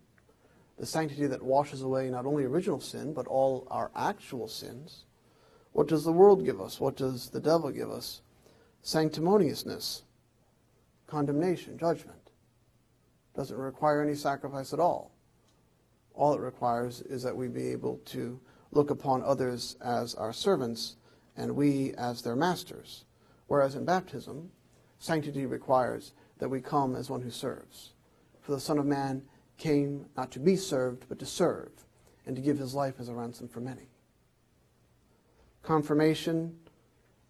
[0.78, 5.06] the sanctity that washes away not only original sin, but all our actual sins,
[5.72, 6.80] what does the world give us?
[6.80, 8.22] What does the devil give us?
[8.84, 10.04] Sanctimoniousness,
[11.08, 12.32] condemnation, judgment.
[13.36, 15.12] Doesn't require any sacrifice at all.
[16.14, 18.40] All it requires is that we be able to
[18.72, 20.98] look upon others as our servants
[21.36, 23.06] and we as their masters.
[23.48, 24.52] Whereas in baptism,
[25.00, 27.94] sanctity requires that we come as one who serves.
[28.42, 29.24] For the Son of Man
[29.58, 31.72] came not to be served, but to serve,
[32.26, 33.88] and to give his life as a ransom for many.
[35.62, 36.58] Confirmation,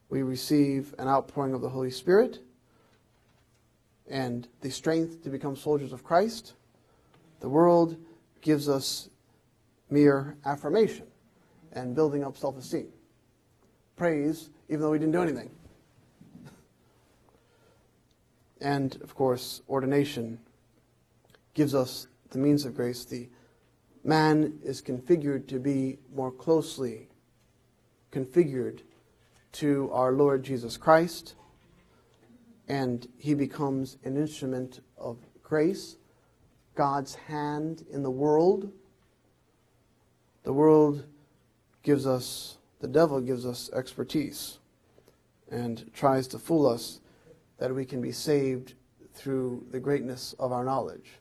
[0.10, 2.40] we receive an outpouring of the Holy Spirit
[4.10, 6.54] and the strength to become soldiers of Christ.
[7.40, 7.98] The world
[8.42, 9.10] gives us
[9.90, 11.08] mere affirmation
[11.72, 12.88] and building up self esteem.
[13.96, 15.52] Praise, even though we didn't do anything.
[18.60, 20.40] And, of course, ordination
[21.54, 23.06] gives us the means of grace.
[23.06, 23.30] The
[24.04, 27.08] man is configured to be more closely
[28.12, 28.82] configured
[29.54, 31.36] to our Lord Jesus Christ,
[32.68, 35.98] and he becomes an instrument of grace,
[36.76, 38.72] God's hand in the world.
[40.44, 41.06] The world
[41.84, 44.60] gives us, the devil gives us expertise
[45.52, 47.00] and tries to fool us
[47.58, 48.74] that we can be saved
[49.14, 51.20] through the greatness of our knowledge.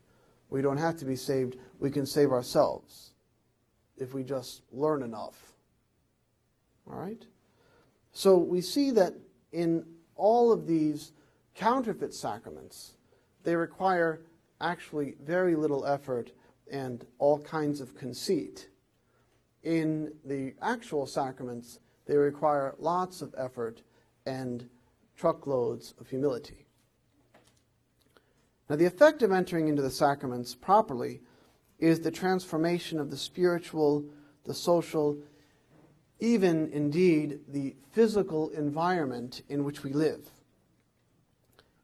[0.52, 3.12] We don't have to be saved, we can save ourselves
[3.96, 5.54] if we just learn enough.
[6.86, 7.24] All right?
[8.12, 9.14] So we see that
[9.52, 11.12] in all of these
[11.54, 12.98] counterfeit sacraments,
[13.44, 14.20] they require
[14.60, 16.32] actually very little effort
[16.70, 18.68] and all kinds of conceit.
[19.62, 23.80] In the actual sacraments, they require lots of effort
[24.26, 24.68] and
[25.16, 26.66] truckloads of humility.
[28.72, 31.20] Now, the effect of entering into the sacraments properly
[31.78, 34.06] is the transformation of the spiritual,
[34.44, 35.18] the social,
[36.20, 40.26] even indeed the physical environment in which we live.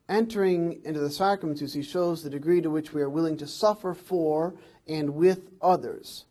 [0.08, 3.46] Entering into the sacraments, you see, shows the degree to which we are willing to
[3.46, 4.54] suffer for
[4.86, 6.24] and with others,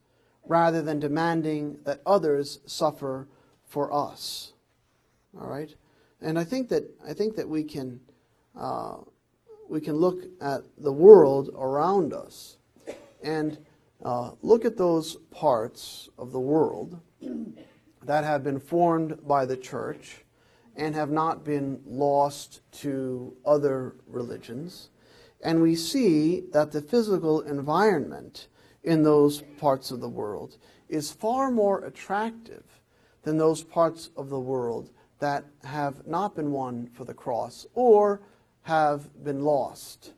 [0.43, 3.27] rather than demanding that others suffer
[3.63, 4.53] for us.
[5.39, 5.75] All right?
[6.19, 7.99] And I think that, I think that we can,
[8.59, 8.95] uh,
[9.69, 12.57] we can look at the world around us
[13.23, 13.57] and
[14.03, 16.99] uh, look at those parts of the world
[18.03, 20.23] that have been formed by the church
[20.75, 24.89] and have not been lost to other religions.
[25.43, 28.47] And we see that the physical environment
[28.83, 32.63] in those parts of the world is far more attractive
[33.23, 38.21] than those parts of the world that have not been won for the cross or
[38.67, 40.11] have been lost.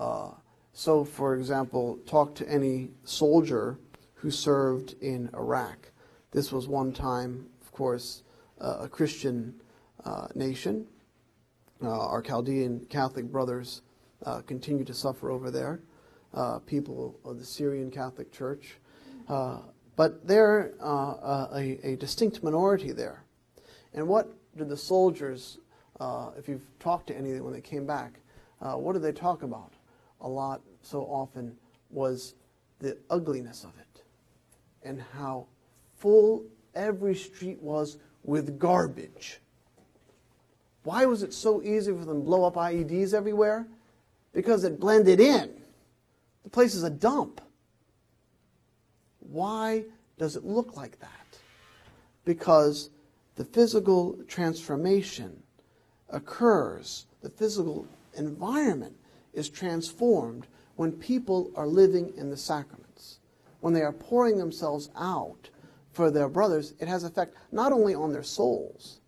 [0.00, 0.30] Uh,
[0.72, 3.78] so, for example, talk to any soldier
[4.14, 5.92] who served in Iraq.
[6.32, 8.24] This was one time, of course,
[8.60, 9.54] uh, a Christian
[10.04, 10.84] uh, nation.
[11.80, 13.82] Uh, our Chaldean Catholic brothers
[14.24, 15.78] uh, continue to suffer over there,
[16.34, 18.78] uh, people of the Syrian Catholic Church.
[19.28, 23.22] but they're a, a, distinct minority there.
[23.94, 25.58] And what did the soldiers,
[26.00, 28.20] Uh, if you've talked to any of them when they came back,
[28.60, 29.72] uh, what did they talk about?
[30.20, 31.56] A lot, so often,
[31.90, 32.34] was
[32.78, 34.02] the ugliness of it
[34.82, 35.46] and how
[35.96, 39.40] full every street was with garbage.
[40.84, 43.66] Why was it so easy for them to blow up IEDs everywhere?
[44.32, 45.50] Because it blended in.
[46.44, 47.40] The place is a dump.
[49.18, 49.84] Why
[50.18, 51.38] does it look like that?
[52.24, 52.90] Because
[53.34, 55.42] the physical transformation
[56.10, 58.96] occurs, the physical environment
[59.32, 63.18] is transformed when people are living in the sacraments.
[63.60, 65.50] When they are pouring themselves out
[65.92, 69.00] for their brothers, it has effect not only on their souls,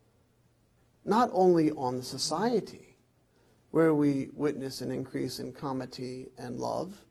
[1.05, 2.97] not only on the society,
[3.71, 7.05] where we witness an increase in comity and love,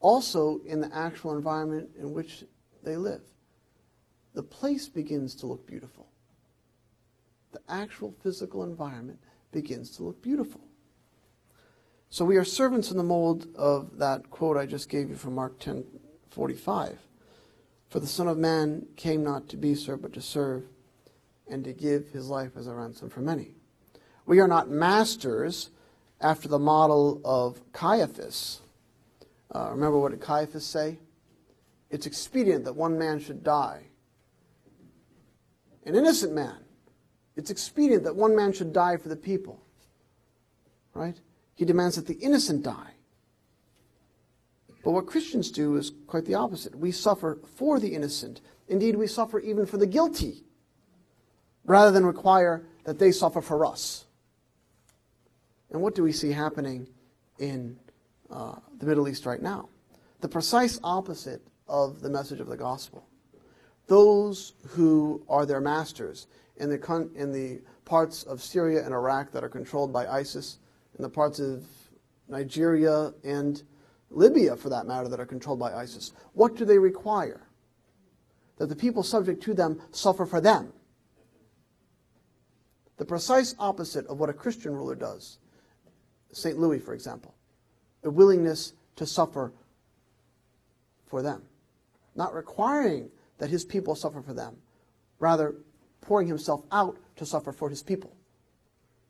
[0.00, 2.44] also in the actual environment in which
[2.82, 3.22] they live.
[4.34, 6.05] The place begins to look beautiful.
[7.56, 9.18] The actual physical environment
[9.50, 10.60] begins to look beautiful.
[12.10, 15.34] So we are servants in the mold of that quote I just gave you from
[15.34, 16.98] Mark 10:45.
[17.88, 20.64] For the Son of Man came not to be served, but to serve,
[21.46, 23.54] and to give his life as a ransom for many.
[24.26, 25.70] We are not masters
[26.20, 28.60] after the model of Caiaphas.
[29.50, 30.98] Uh, remember what did Caiaphas say?
[31.88, 33.84] It's expedient that one man should die.
[35.86, 36.65] An innocent man.
[37.36, 39.62] It's expedient that one man should die for the people.
[40.94, 41.20] Right?
[41.54, 42.92] He demands that the innocent die.
[44.82, 46.74] But what Christians do is quite the opposite.
[46.74, 48.40] We suffer for the innocent.
[48.68, 50.44] Indeed, we suffer even for the guilty,
[51.64, 54.06] rather than require that they suffer for us.
[55.70, 56.86] And what do we see happening
[57.38, 57.76] in
[58.30, 59.68] uh, the Middle East right now?
[60.20, 63.06] The precise opposite of the message of the gospel.
[63.86, 69.30] Those who are their masters in the, con- in the parts of Syria and Iraq
[69.32, 70.58] that are controlled by ISIS,
[70.96, 71.64] in the parts of
[72.28, 73.62] Nigeria and
[74.10, 76.12] Libya, for that matter, that are controlled by ISIS.
[76.32, 77.42] What do they require?
[78.56, 80.72] That the people subject to them suffer for them.
[82.96, 85.38] The precise opposite of what a Christian ruler does.
[86.32, 86.58] St.
[86.58, 87.34] Louis, for example,
[88.02, 89.52] a willingness to suffer
[91.06, 91.42] for them,
[92.14, 94.56] not requiring that his people suffer for them,
[95.18, 95.54] rather
[96.00, 98.16] pouring himself out to suffer for his people.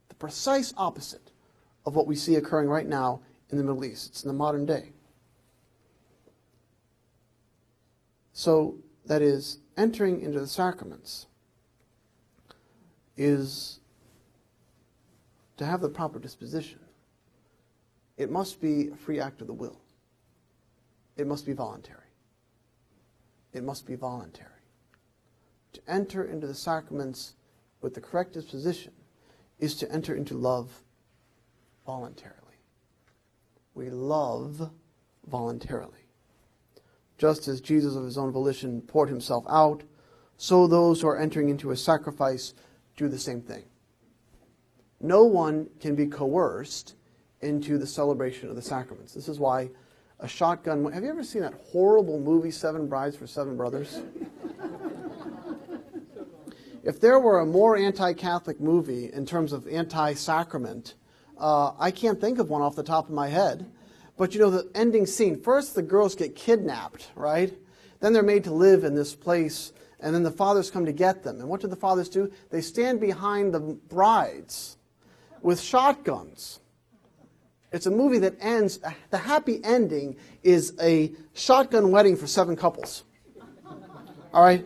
[0.09, 1.33] The precise opposite
[1.85, 4.11] of what we see occurring right now in the Middle East.
[4.11, 4.93] It's in the modern day.
[8.33, 11.27] So, that is, entering into the sacraments
[13.17, 13.81] is
[15.57, 16.81] to have the proper disposition.
[18.17, 19.81] It must be a free act of the will.
[21.17, 22.06] It must be voluntary.
[23.57, 24.51] It must be voluntary.
[25.73, 27.35] To enter into the sacraments
[27.81, 28.93] with the correct disposition
[29.59, 30.83] is to enter into love
[31.85, 32.47] voluntarily
[33.77, 34.71] we love
[35.29, 35.93] voluntarily.
[37.19, 39.85] Just as Jesus of his own volition poured himself out,
[40.39, 42.55] so those who are entering into a sacrifice
[42.97, 43.65] do the same thing.
[45.01, 46.95] No one can be coerced
[47.43, 49.13] into the celebration of the sacraments.
[49.13, 49.71] This is why
[50.21, 50.91] a shotgun.
[50.93, 54.01] Have you ever seen that horrible movie, Seven Brides for Seven Brothers?
[56.85, 60.95] if there were a more anti Catholic movie in terms of anti sacrament,
[61.39, 63.71] uh, I can't think of one off the top of my head.
[64.17, 67.53] But you know, the ending scene first, the girls get kidnapped, right?
[68.01, 71.23] Then they're made to live in this place, and then the fathers come to get
[71.23, 71.41] them.
[71.41, 72.31] And what do the fathers do?
[72.51, 74.79] They stand behind the brides
[75.43, 76.61] with shotguns.
[77.73, 78.79] It's a movie that ends,
[79.11, 83.05] the happy ending is a shotgun wedding for seven couples.
[84.33, 84.65] All right?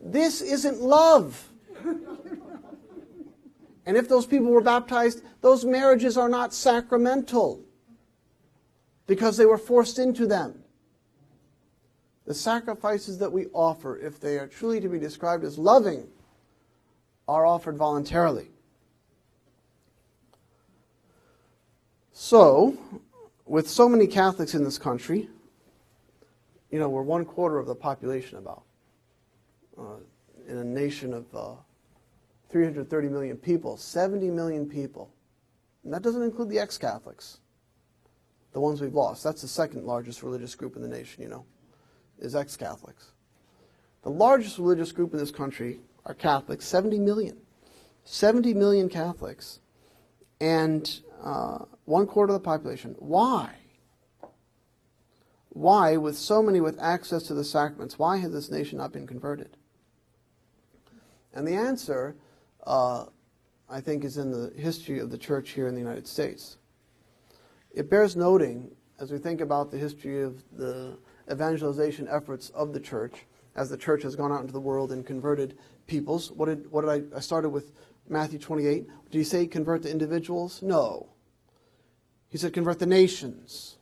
[0.00, 1.50] This isn't love.
[3.86, 7.60] And if those people were baptized, those marriages are not sacramental
[9.06, 10.60] because they were forced into them.
[12.26, 16.08] The sacrifices that we offer, if they are truly to be described as loving,
[17.28, 18.48] are offered voluntarily.
[22.16, 22.78] So,
[23.44, 25.28] with so many Catholics in this country,
[26.70, 28.62] you know, we're one quarter of the population about.
[29.76, 29.96] Uh,
[30.46, 31.54] in a nation of uh,
[32.50, 35.12] 330 million people, 70 million people.
[35.82, 37.40] And that doesn't include the ex Catholics,
[38.52, 39.24] the ones we've lost.
[39.24, 41.44] That's the second largest religious group in the nation, you know,
[42.20, 43.10] is ex Catholics.
[44.02, 47.38] The largest religious group in this country are Catholics, 70 million.
[48.04, 49.58] 70 million Catholics,
[50.40, 52.94] and uh, one quarter of the population.
[52.98, 53.54] Why?
[55.50, 59.06] Why, with so many with access to the sacraments, why has this nation not been
[59.06, 59.56] converted?
[61.32, 62.16] And the answer,
[62.66, 63.06] uh,
[63.68, 66.58] I think, is in the history of the church here in the United States.
[67.72, 70.96] It bears noting, as we think about the history of the
[71.30, 73.26] evangelization efforts of the church,
[73.56, 75.56] as the church has gone out into the world and converted
[75.86, 76.32] peoples.
[76.32, 77.72] What did, what did I, I started with
[78.08, 78.86] Matthew 28.
[79.10, 80.62] Did he say convert the individuals?
[80.62, 81.08] No.
[82.34, 83.76] He said convert the nations.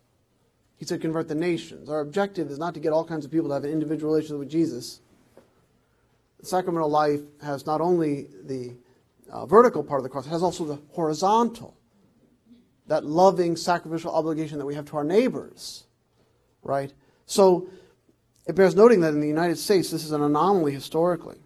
[0.76, 1.88] He said convert the nations.
[1.88, 4.40] Our objective is not to get all kinds of people to have an individual relationship
[4.40, 5.00] with Jesus.
[6.38, 8.74] The sacramental life has not only the
[9.30, 11.74] uh, vertical part of the cross, it has also the horizontal.
[12.88, 15.84] That loving sacrificial obligation that we have to our neighbors.
[16.62, 16.92] Right?
[17.24, 17.70] So
[18.46, 21.38] it bears noting that in the United States, this is an anomaly historically.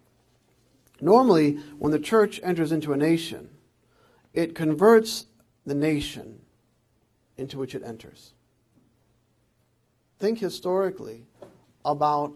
[1.00, 3.50] Normally, when the church enters into a nation,
[4.34, 5.26] it converts
[5.64, 6.40] the nation
[7.38, 8.32] into which it enters.
[10.18, 11.24] Think historically
[11.84, 12.32] about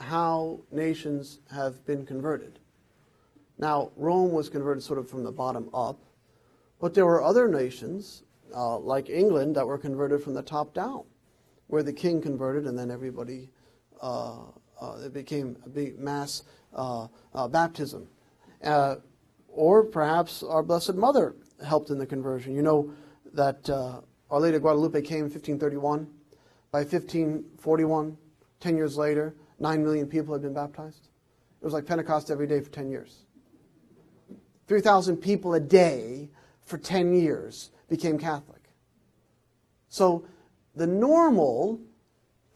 [0.00, 2.58] how nations have been converted.
[3.58, 5.98] Now, Rome was converted sort of from the bottom up,
[6.80, 8.24] but there were other nations,
[8.54, 11.04] uh, like England, that were converted from the top down,
[11.68, 13.50] where the king converted and then everybody,
[14.02, 14.38] uh,
[14.80, 16.42] uh, it became a big mass
[16.74, 18.08] uh, uh, baptism.
[18.62, 18.96] Uh,
[19.48, 22.54] or perhaps our Blessed Mother helped in the conversion.
[22.54, 22.92] You know
[23.34, 26.08] that Our Lady of Guadalupe came in 1531.
[26.70, 28.16] By 1541,
[28.60, 31.08] 10 years later, 9 million people had been baptized.
[31.60, 33.26] It was like Pentecost every day for 10 years.
[34.66, 36.30] 3,000 people a day
[36.62, 38.62] for 10 years became Catholic.
[39.88, 40.26] So
[40.74, 41.80] the normal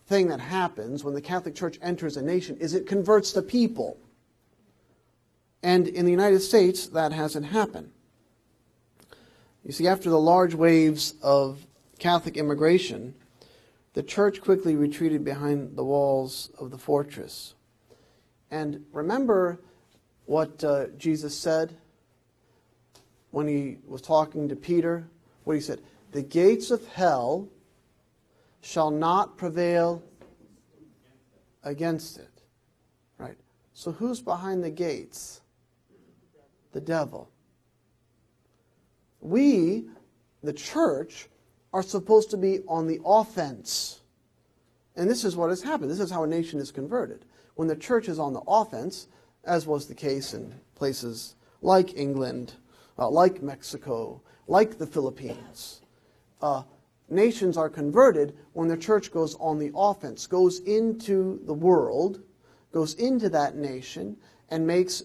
[0.07, 3.99] thing that happens when the Catholic Church enters a nation is it converts the people.
[5.62, 7.93] And in the United States, that hasn't happened.
[9.68, 11.64] You see, after the large waves of
[12.00, 13.14] Catholic immigration,
[13.92, 17.54] the church quickly retreated behind the walls of the fortress.
[18.50, 19.60] And remember
[20.24, 21.76] what uh, Jesus said
[23.30, 25.06] when he was talking to Peter?
[25.44, 27.46] What he said The gates of hell
[28.62, 30.02] shall not prevail
[31.62, 32.42] against it.
[33.18, 33.36] Right?
[33.74, 35.42] So who's behind the gates?
[36.72, 37.30] the devil.
[39.20, 39.86] We,
[40.42, 41.28] the church,
[41.72, 44.00] are supposed to be on the offense.
[44.96, 45.90] And this is what has happened.
[45.90, 47.24] This is how a nation is converted.
[47.54, 49.08] When the church is on the offense,
[49.44, 52.54] as was the case in places like England,
[52.98, 55.82] uh, like Mexico, like the Philippines,
[56.40, 56.62] uh,
[57.08, 62.22] nations are converted when the church goes on the offense, goes into the world,
[62.72, 64.16] goes into that nation,
[64.50, 65.02] and makes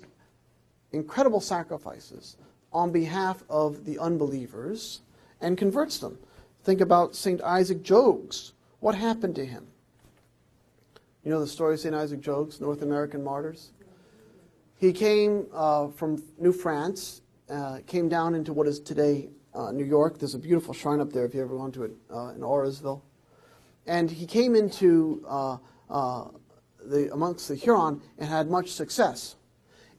[0.91, 2.37] incredible sacrifices
[2.73, 5.01] on behalf of the unbelievers
[5.41, 6.17] and converts them.
[6.63, 7.41] Think about St.
[7.41, 8.53] Isaac Jogues.
[8.79, 9.67] What happened to him?
[11.23, 11.95] You know the story of St.
[11.95, 13.71] Isaac Jogues, North American martyrs?
[14.77, 19.85] He came uh, from New France, uh, came down into what is today uh, New
[19.85, 20.19] York.
[20.19, 23.01] There's a beautiful shrine up there if you ever gone to it uh, in Auriesville.
[23.85, 25.57] And he came into uh,
[25.89, 26.25] uh,
[26.85, 29.35] the, amongst the Huron and had much success.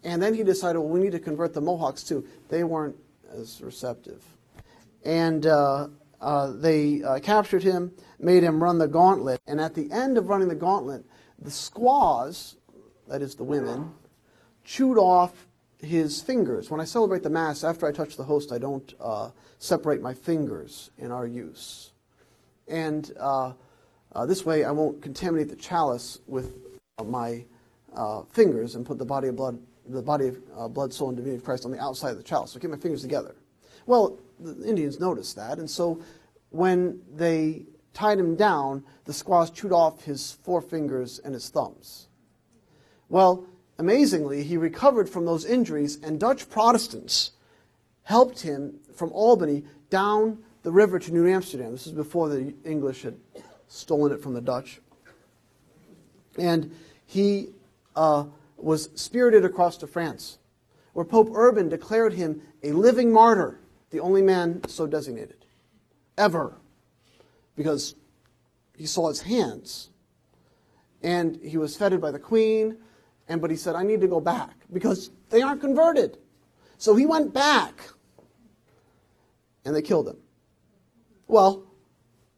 [0.05, 2.27] And then he decided, well, we need to convert the Mohawks too.
[2.51, 2.97] They weren't
[3.33, 4.23] as receptive.
[5.05, 5.89] And uh,
[6.21, 9.41] uh, they uh, captured him, made him run the gauntlet.
[9.47, 11.05] And at the end of running the gauntlet,
[11.39, 12.57] the squaws,
[13.09, 13.93] that is the women,
[14.63, 15.47] chewed off
[15.79, 16.71] his fingers.
[16.71, 20.15] When I celebrate the Mass, after I touch the host, I don't uh, separate my
[20.15, 21.93] fingers in our use.
[22.69, 23.53] And uh,
[24.13, 26.55] uh, this way, I won't contaminate the chalice with
[27.05, 27.45] my
[28.33, 29.59] fingers and put the body of blood
[29.89, 32.23] the body of uh, blood, soul, and divinity of Christ on the outside of the
[32.23, 32.53] chalice.
[32.53, 33.35] So I keep my fingers together.
[33.87, 36.01] Well, the Indians noticed that, and so
[36.51, 42.09] when they tied him down, the squaws chewed off his four fingers and his thumbs.
[43.09, 43.47] Well,
[43.79, 47.33] amazingly, he recovered from those injuries, and Dutch Protestants
[48.03, 51.73] helped him from Albany down the river to New Amsterdam.
[51.73, 53.17] This is before the English had
[53.69, 54.81] stolen it from the Dutch.
[56.39, 56.75] And
[57.07, 57.51] he
[57.95, 58.25] uh,
[58.65, 60.39] was spirited across to France,
[60.95, 63.61] where Pope Urban declared him a living martyr,
[63.91, 65.45] the only man so designated,
[66.17, 66.57] ever,
[67.57, 67.95] because
[68.75, 69.91] he saw his hands.
[71.03, 72.79] And he was feted by the queen,
[73.29, 76.17] and but he said, I need to go back because they aren't converted.
[76.79, 77.75] So he went back,
[79.67, 80.17] and they killed him.
[81.27, 81.65] Well,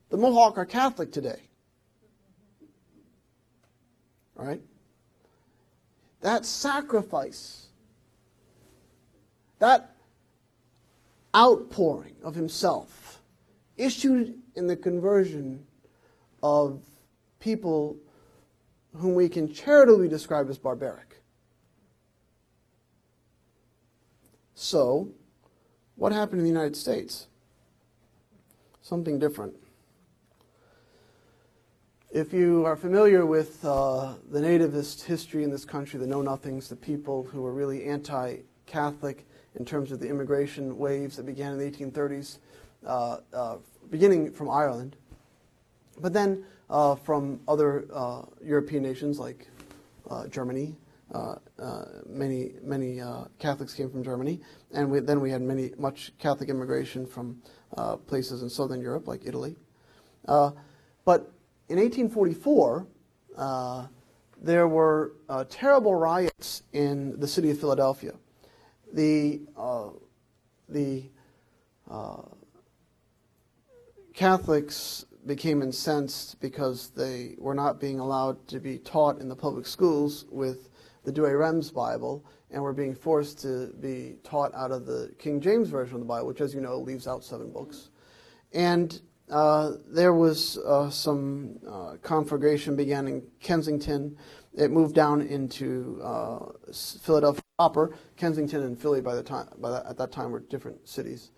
[0.08, 1.42] the Mohawk are Catholic today.
[4.34, 4.60] Right?
[6.20, 7.66] That sacrifice,
[9.58, 9.94] that
[11.34, 13.20] outpouring of himself,
[13.76, 15.66] issued in the conversion
[16.42, 16.82] of
[17.38, 17.96] people
[18.96, 21.22] whom we can charitably describe as barbaric.
[24.54, 25.08] So,
[25.96, 27.26] what happened in the United States?
[28.80, 29.54] Something different.
[32.16, 36.66] If you are familiar with uh, the nativist history in this country, the Know Nothings,
[36.66, 41.52] the people who were really anti Catholic in terms of the immigration waves that began
[41.52, 42.38] in the 1830s,
[42.86, 43.56] uh, uh,
[43.90, 44.96] beginning from Ireland,
[46.00, 49.46] but then uh, from other uh, European nations like
[50.08, 50.74] uh, Germany.
[52.08, 53.02] many many
[53.38, 54.40] Catholics came from Germany,
[54.72, 57.42] and we, then we had many much Catholic immigration from
[58.06, 59.54] places in Southern Europe like Italy.
[61.04, 61.35] but
[61.68, 62.86] in 1844,
[63.36, 63.86] uh,
[64.40, 68.12] there were uh, terrible riots in the city of Philadelphia.
[68.92, 69.88] The, uh,
[70.68, 71.10] the
[71.90, 72.22] uh,
[74.14, 79.66] Catholics became incensed because they were not being allowed to be taught in the public
[79.66, 80.70] schools with
[81.04, 85.40] the Douay Rheims Bible and were being forced to be taught out of the King
[85.40, 87.90] James Version of the Bible, which, as you know, leaves out seven books.
[88.52, 89.00] And
[89.30, 94.16] uh, there was uh, some uh, conflagration began in Kensington.
[94.54, 96.38] It moved down into uh,
[96.72, 97.96] Philadelphia proper.
[98.16, 101.32] Kensington and Philly by the time by that, at that time were different cities,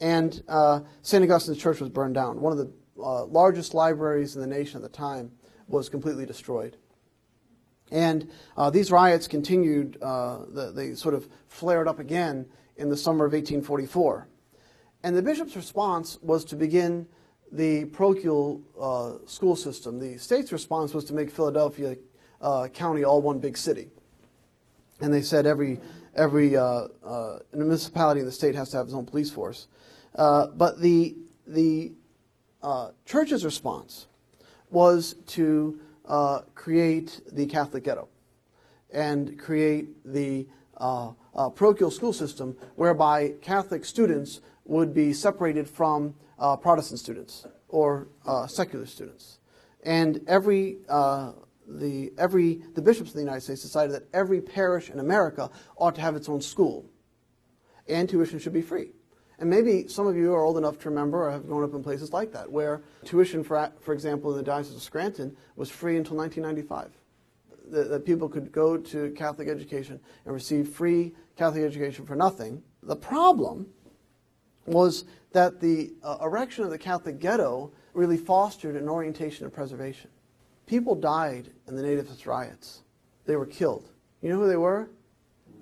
[0.00, 1.22] and uh, St.
[1.22, 2.40] Augustine's Church was burned down.
[2.40, 5.30] One of the largest libraries in the nation at the time
[5.68, 6.76] was completely destroyed.
[7.90, 8.28] And
[8.72, 9.98] these riots continued.
[10.00, 14.28] The, they sort of flared up again in the summer of 1844.
[15.02, 17.06] And the bishop's response was to begin
[17.52, 19.98] the parochial uh, school system.
[19.98, 21.96] The state's response was to make Philadelphia
[22.40, 23.88] uh, County all one big city.
[25.00, 25.80] And they said every,
[26.14, 29.68] every uh, uh municipality in the state has to have its own police force.
[30.14, 31.92] Uh, but the, the
[32.62, 34.06] uh, church's response
[34.70, 35.80] was to
[36.54, 38.08] create the Catholic ghetto
[38.90, 40.46] and create the
[41.54, 48.46] parochial school system whereby Catholic students would be separated from uh, Protestant students or uh,
[48.46, 49.38] secular students.
[49.84, 51.32] And every, uh,
[51.66, 55.94] the, every, the bishops of the United States decided that every parish in America ought
[55.96, 56.90] to have its own school,
[57.88, 58.92] and tuition should be free.
[59.38, 61.82] And maybe some of you are old enough to remember or have grown up in
[61.82, 65.96] places like that, where tuition, for, for example, in the Diocese of Scranton was free
[65.96, 66.90] until 1995.
[67.70, 72.62] That, that people could go to Catholic education and receive free Catholic education for nothing.
[72.82, 73.68] The problem
[74.68, 80.10] was that the uh, erection of the Catholic ghetto really fostered an orientation of preservation.
[80.66, 82.82] People died in the nativist riots.
[83.24, 83.88] They were killed.
[84.20, 84.90] You know who they were?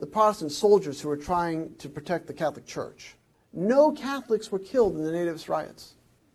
[0.01, 3.17] The Protestant soldiers who were trying to protect the Catholic Church.
[3.53, 5.95] No Catholics were killed in the nativist riots,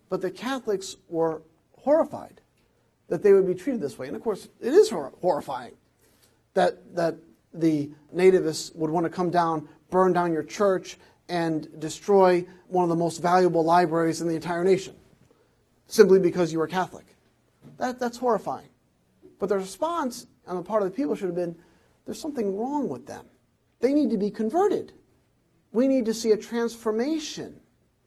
[0.09, 1.43] but the Catholics were
[1.78, 2.41] horrified
[3.07, 4.07] that they would be treated this way.
[4.07, 5.74] And of course, it is hor- horrifying
[6.53, 7.17] that, that
[7.53, 10.97] the nativists would want to come down, burn down your church,
[11.32, 14.93] and destroy one of the most valuable libraries in the entire nation
[15.88, 17.05] simply because you were Catholic.
[17.77, 18.67] That, that's horrifying.
[19.39, 21.55] But the response on the part of the people should have been
[22.05, 23.25] there's something wrong with them.
[23.79, 24.91] They need to be converted.
[25.71, 27.61] We need to see a transformation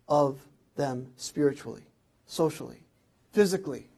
[0.06, 0.38] of
[0.76, 1.84] them spiritually,
[2.26, 2.84] socially,
[3.32, 3.88] physically.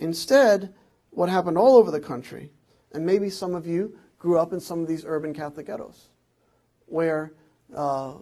[0.00, 0.74] Instead,
[1.10, 2.50] what happened all over the country,
[2.92, 6.08] and maybe some of you grew up in some of these urban Catholic ghettos,
[6.86, 7.32] where
[7.76, 8.14] uh,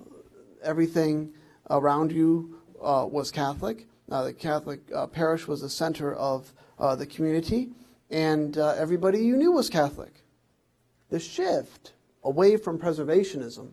[0.67, 1.33] everything
[1.71, 3.87] around you uh, was Catholic.
[4.11, 7.71] Uh, the Catholic uh, parish was the center of uh, the community,
[8.11, 10.23] and uh, everybody you knew was Catholic.
[11.09, 11.93] The shift
[12.23, 13.71] away from preservationism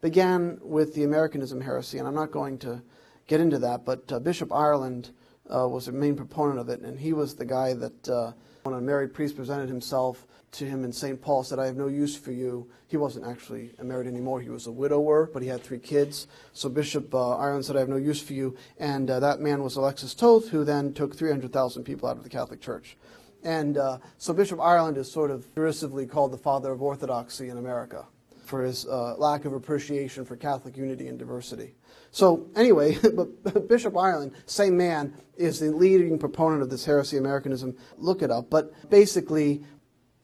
[0.00, 2.82] began with the Americanism heresy, and I'm not going to
[3.26, 5.10] get into that, but Bishop Ireland
[5.44, 9.12] was a main proponent of it, and he was the guy that, when a married
[9.12, 11.20] priest presented himself to him in St.
[11.20, 12.68] Paul said, I have no use for you.
[12.86, 14.40] He wasn't actually married anymore.
[14.40, 16.26] He was a widower, but he had three kids.
[16.52, 18.56] So Bishop uh, Ireland said, I have no use for you.
[18.78, 22.30] And uh, that man was Alexis Toth, who then took 300,000 people out of the
[22.30, 22.96] Catholic Church.
[23.44, 27.58] And uh, so Bishop Ireland is sort of derisively called the father of orthodoxy in
[27.58, 28.06] America
[28.48, 31.74] for his uh, lack of appreciation for Catholic unity and diversity.
[32.10, 37.76] So anyway, but Bishop Ireland, same man, is the leading proponent of this heresy Americanism.
[37.98, 38.48] Look it up.
[38.50, 39.64] But basically,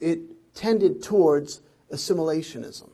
[0.04, 2.90] it tended towards assimilationism,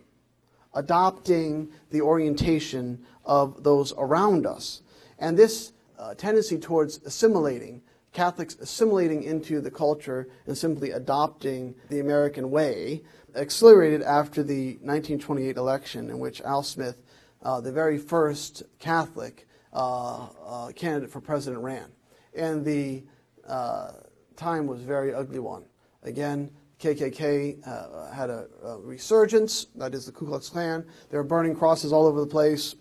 [0.74, 4.82] adopting the orientation of those around us.
[5.18, 7.82] And this uh, tendency towards assimilating,
[8.12, 13.02] Catholics assimilating into the culture and simply adopting the American way,
[13.34, 17.02] accelerated after the 1928 election, in which Al Smith,
[17.42, 21.90] uh, the very first Catholic uh, uh candidate for president, ran.
[22.34, 23.04] And the
[23.46, 23.92] uh,
[24.36, 25.64] time was a very ugly one.
[26.02, 26.50] Again,
[26.80, 30.86] KKK uh, had a, a, resurgence, that is the Ku Klux Klan.
[31.10, 32.74] They were burning crosses all over the place.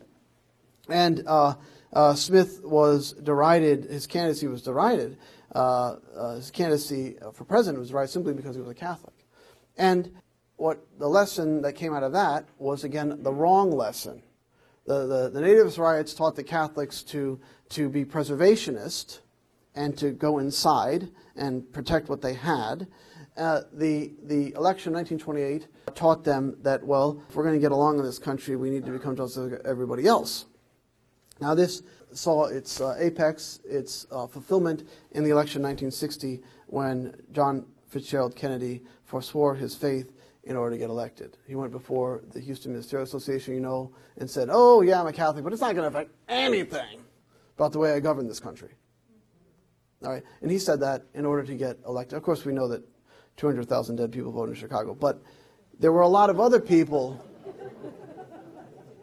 [0.88, 1.56] And uh,
[1.92, 5.18] uh, Smith was derided, his candidacy was derided.
[5.54, 9.16] Uh, uh, his candidacy for president was derided simply because he was a Catholic.
[9.78, 10.12] And
[10.56, 14.24] what the lesson that came out of that was, again, the wrong lesson.
[14.86, 17.40] The, the, the natives' riots taught the Catholics to,
[17.70, 19.20] to be preservationist
[19.80, 22.88] and to go inside and protect what they had
[23.40, 27.72] uh, the, the election in 1928 taught them that, well, if we're going to get
[27.72, 30.46] along in this country, we need to become just like everybody else.
[31.40, 37.66] Now, this saw its uh, apex, its uh, fulfillment in the election 1960 when John
[37.88, 40.12] Fitzgerald Kennedy forswore his faith
[40.44, 41.38] in order to get elected.
[41.48, 45.14] He went before the Houston Ministerial Association, you know, and said, oh, yeah, I'm a
[45.14, 47.00] Catholic, but it's not going to affect anything
[47.56, 48.72] about the way I govern this country.
[50.04, 52.18] All right, and he said that in order to get elected.
[52.18, 52.84] Of course, we know that
[53.40, 54.94] 200,000 dead people voted in Chicago.
[54.94, 55.22] But
[55.80, 57.24] there were a lot of other people.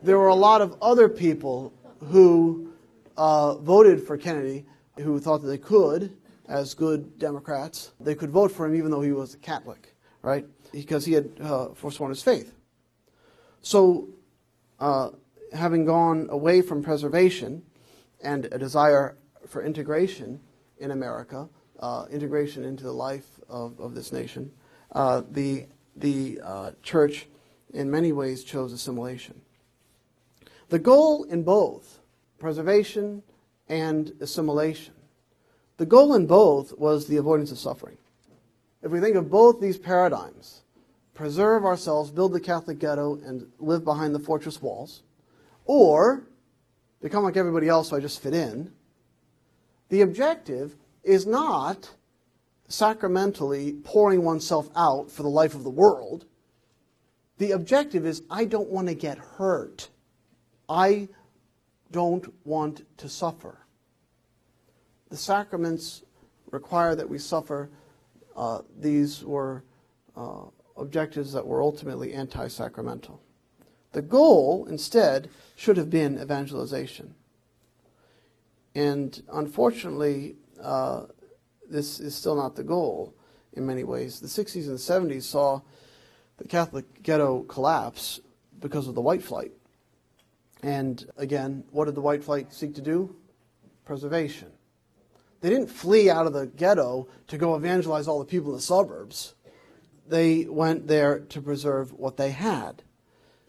[0.02, 1.72] There were a lot of other people
[2.04, 2.70] who
[3.16, 4.66] uh, voted for Kennedy
[4.98, 6.16] who thought that they could,
[6.48, 10.46] as good Democrats, they could vote for him even though he was a Catholic, right?
[10.70, 12.54] Because he had uh, forsworn his faith.
[13.62, 14.08] So,
[14.78, 15.10] uh,
[15.52, 17.62] having gone away from preservation
[18.22, 19.16] and a desire
[19.46, 20.40] for integration
[20.78, 21.48] in America,
[21.80, 24.50] uh, integration into the life of, of this nation,
[24.92, 25.66] uh, the,
[25.96, 27.26] the uh, church
[27.72, 29.40] in many ways chose assimilation.
[30.68, 32.00] The goal in both
[32.38, 33.22] preservation
[33.68, 34.94] and assimilation,
[35.76, 37.98] the goal in both was the avoidance of suffering.
[38.82, 40.62] If we think of both these paradigms,
[41.14, 45.02] preserve ourselves, build the Catholic ghetto, and live behind the fortress walls,
[45.64, 46.26] or
[47.02, 48.72] become like everybody else so I just fit in,
[49.88, 51.90] the objective is not
[52.68, 56.24] sacramentally pouring oneself out for the life of the world.
[57.38, 59.88] The objective is I don't want to get hurt.
[60.68, 61.08] I
[61.92, 63.58] don't want to suffer.
[65.10, 66.02] The sacraments
[66.50, 67.70] require that we suffer.
[68.34, 69.62] Uh, these were
[70.16, 70.42] uh,
[70.76, 73.20] objectives that were ultimately anti sacramental.
[73.92, 77.14] The goal, instead, should have been evangelization.
[78.76, 81.04] And unfortunately, uh,
[81.66, 83.14] this is still not the goal
[83.54, 84.20] in many ways.
[84.20, 85.62] The 60s and 70s saw
[86.36, 88.20] the Catholic ghetto collapse
[88.60, 89.52] because of the white flight.
[90.62, 93.16] And again, what did the white flight seek to do?
[93.86, 94.48] Preservation.
[95.40, 98.62] They didn't flee out of the ghetto to go evangelize all the people in the
[98.62, 99.36] suburbs.
[100.06, 102.82] They went there to preserve what they had.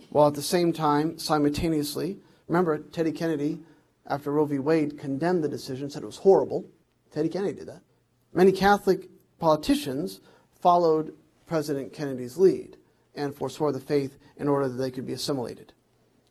[0.10, 3.60] While at the same time, simultaneously, remember, Teddy Kennedy,
[4.08, 4.60] after Roe v.
[4.60, 6.66] Wade, condemned the decision, said it was horrible.
[7.12, 7.82] Teddy Kennedy did that.
[8.34, 10.22] Many Catholic politicians
[10.60, 11.14] followed
[11.46, 12.78] President Kennedy's lead
[13.16, 15.74] and forswore the faith in order that they could be assimilated.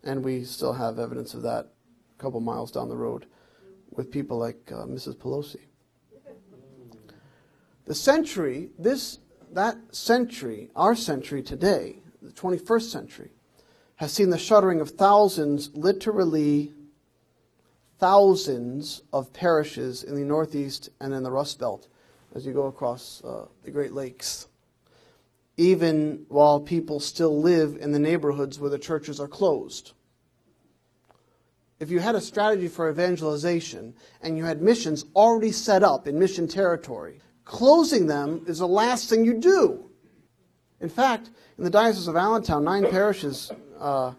[0.04, 1.66] And we still have evidence of that
[2.18, 3.26] a couple miles down the road
[3.90, 5.16] with people like uh, Mrs.
[5.16, 5.60] Pelosi.
[7.86, 9.18] The century, this,
[9.52, 13.30] that century, our century today, the 21st century,
[13.96, 16.72] has seen the shuttering of thousands, literally
[17.98, 21.88] thousands of parishes in the Northeast and in the Rust Belt
[22.34, 24.48] as you go across uh, the Great Lakes,
[25.56, 29.92] even while people still live in the neighborhoods where the churches are closed.
[31.80, 36.18] If you had a strategy for evangelization and you had missions already set up in
[36.18, 39.90] mission territory, closing them is the last thing you do.
[40.80, 44.12] In fact, in the Diocese of Allentown, nine parishes uh,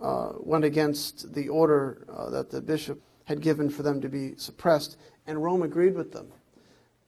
[0.00, 4.34] uh, went against the order uh, that the bishop had given for them to be
[4.36, 4.96] suppressed,
[5.26, 6.28] and Rome agreed with them.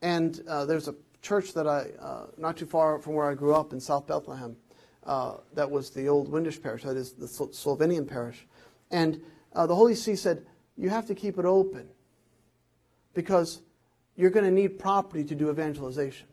[0.03, 3.55] And uh, there's a church that I, uh, not too far from where I grew
[3.55, 4.57] up in South Bethlehem,
[5.05, 8.47] uh, that was the old Windish parish, that is the Slovenian parish.
[8.91, 9.21] And
[9.55, 10.45] uh, the Holy See said,
[10.77, 11.89] you have to keep it open
[13.15, 13.61] because
[14.17, 16.27] you're going to need property to do evangelization.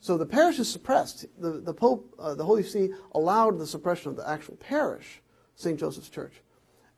[0.00, 1.26] So the parish is suppressed.
[1.40, 5.20] The, the Pope, the Holy See, allowed the suppression of the actual parish,
[5.56, 5.78] St.
[5.78, 6.34] Joseph's Church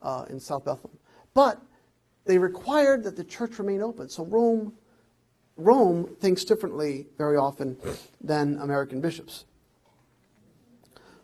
[0.01, 0.97] uh, in South Bethlehem.
[1.33, 1.61] But
[2.25, 4.09] they required that the church remain open.
[4.09, 4.73] So Rome,
[5.57, 7.77] Rome thinks differently very often
[8.21, 9.45] than American bishops.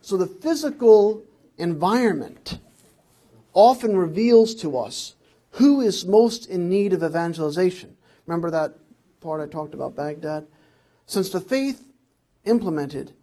[0.01, 1.23] So the physical
[1.57, 2.59] environment
[3.53, 5.15] often reveals to us
[5.51, 7.95] who is most in need of evangelization.
[8.25, 8.75] Remember that
[9.21, 10.47] part I talked about Baghdad?
[11.05, 11.85] Since the faith
[12.45, 13.13] implemented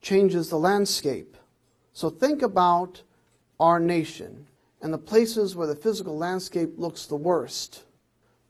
[0.00, 1.36] changes the landscape.
[1.92, 3.02] So think about
[3.64, 4.46] our nation
[4.82, 7.84] and the places where the physical landscape looks the worst.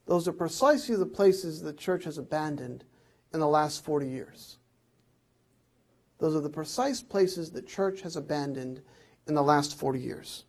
[0.07, 2.83] Those are precisely the places the church has abandoned
[3.33, 4.59] in the last 40 years.
[6.19, 8.83] Those are the precise places the church has abandoned
[9.29, 10.45] in the last 40 years.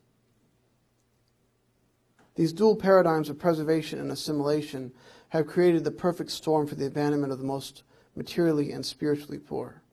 [2.33, 4.91] These dual paradigms of preservation and assimilation
[5.29, 7.83] have created the perfect storm for the abandonment of the most
[8.15, 9.83] materially and spiritually poor.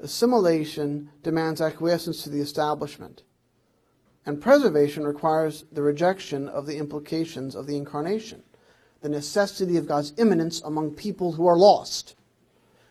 [0.00, 3.22] Assimilation demands acquiescence to the establishment,
[4.24, 8.42] and preservation requires the rejection of the implications of the incarnation,
[9.02, 12.16] the necessity of God's immanence among people who are lost.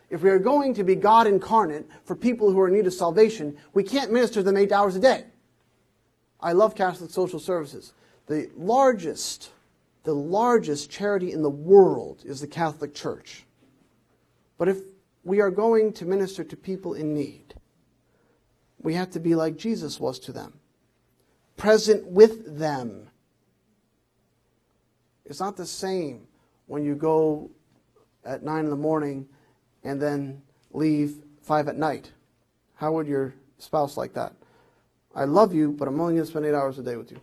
[0.08, 2.94] If we are going to be God incarnate for people who are in need of
[2.94, 5.24] salvation, we can't minister them eight hours a day.
[6.40, 7.92] I love Catholic social services.
[8.26, 9.50] The largest
[10.02, 13.44] the largest charity in the world is the Catholic Church.
[14.56, 14.78] But if
[15.24, 17.54] we are going to minister to people in need,
[18.82, 20.58] we have to be like Jesus was to them,
[21.56, 23.08] present with them.
[25.24, 26.26] It's not the same
[26.66, 27.50] when you go
[28.24, 29.28] at 9 in the morning
[29.84, 30.42] and then
[30.72, 32.10] leave 5 at night.
[32.74, 34.34] How would your spouse like that?
[35.14, 37.20] I love you, but I'm only going to spend 8 hours a day with you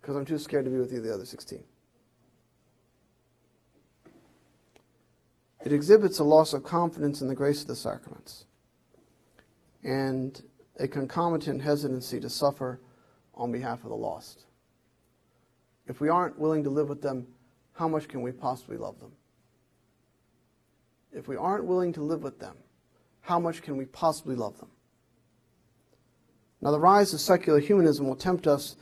[0.00, 1.62] because I'm too scared to be with you the other 16.
[5.64, 8.44] It exhibits a loss of confidence in the grace of the sacraments
[9.82, 10.42] and
[10.78, 12.80] a concomitant hesitancy to suffer
[13.34, 14.44] on behalf of the lost.
[15.86, 17.26] If we aren't willing to live with them,
[17.72, 19.12] how much can we possibly love them?
[21.12, 22.56] If we aren't willing to live with them,
[23.22, 24.70] how much can we possibly love them?
[26.60, 28.76] Now, the rise of secular humanism will tempt us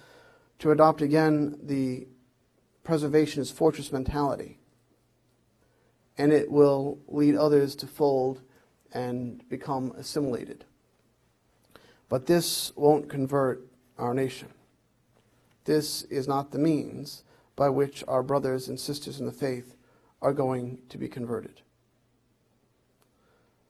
[0.59, 2.09] to adopt again the
[2.85, 4.59] preservationist fortress mentality.
[6.19, 8.43] And it will lead others to fold
[8.93, 10.65] and become assimilated.
[12.09, 13.67] But this won't convert
[13.99, 14.49] our nation.
[15.65, 17.25] This is not the means
[17.57, 19.77] by which our brothers and sisters in the faith
[20.21, 21.63] are going to be converted.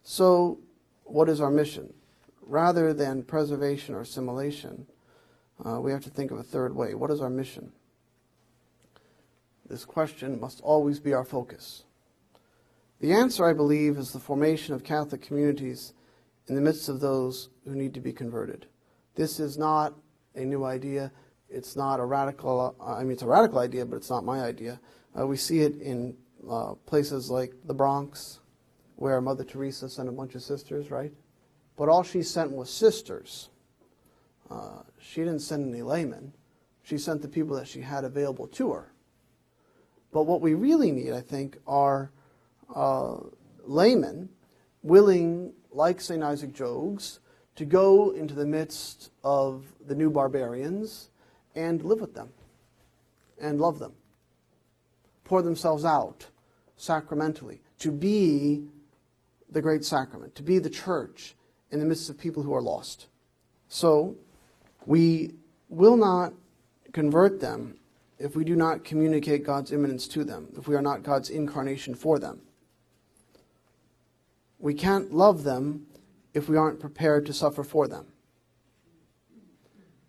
[0.02, 0.58] So,
[1.04, 1.92] what is our mission?
[2.40, 4.86] Rather than preservation or assimilation,
[5.64, 6.94] uh, we have to think of a third way.
[6.94, 7.72] What is our mission?
[9.68, 11.84] This question must always be our focus.
[13.02, 15.92] The answer, I believe, is the formation of Catholic communities
[16.46, 18.66] in the midst of those who need to be converted.
[19.16, 19.94] This is not
[20.36, 21.10] a new idea.
[21.48, 24.80] It's not a radical, I mean, it's a radical idea, but it's not my idea.
[25.18, 26.16] Uh, we see it in
[26.48, 28.38] uh, places like the Bronx,
[28.94, 31.12] where Mother Teresa sent a bunch of sisters, right?
[31.76, 33.48] But all she sent was sisters.
[34.48, 36.34] Uh, she didn't send any laymen.
[36.84, 38.92] She sent the people that she had available to her.
[40.12, 42.12] But what we really need, I think, are
[42.74, 43.16] uh,
[43.64, 44.28] laymen
[44.82, 46.22] willing, like St.
[46.22, 47.20] Isaac Jogues,
[47.56, 51.10] to go into the midst of the new barbarians
[51.54, 52.30] and live with them
[53.40, 53.92] and love them.
[55.24, 56.26] Pour themselves out
[56.76, 58.64] sacramentally to be
[59.50, 61.34] the great sacrament, to be the church
[61.70, 63.06] in the midst of people who are lost.
[63.68, 64.16] So,
[64.86, 65.32] we
[65.68, 66.32] will not
[66.92, 67.76] convert them
[68.18, 71.94] if we do not communicate God's immanence to them, if we are not God's incarnation
[71.94, 72.40] for them.
[74.62, 75.86] We can't love them
[76.32, 78.06] if we aren't prepared to suffer for them.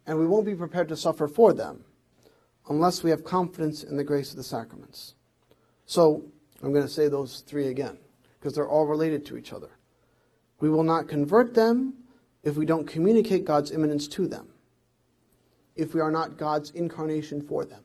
[0.08, 1.84] And we won't be prepared to suffer for them
[2.70, 5.16] unless we have confidence in the grace of the sacraments.
[5.86, 6.24] So,
[6.62, 7.98] I'm going to say those three again,
[8.40, 9.72] because they're all related to each other.
[10.62, 11.96] We will not convert them
[12.42, 14.54] if we don't communicate God's immanence to them
[15.76, 17.84] if we are not God's incarnation for them.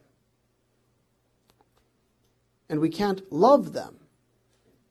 [2.68, 3.96] And we can't love them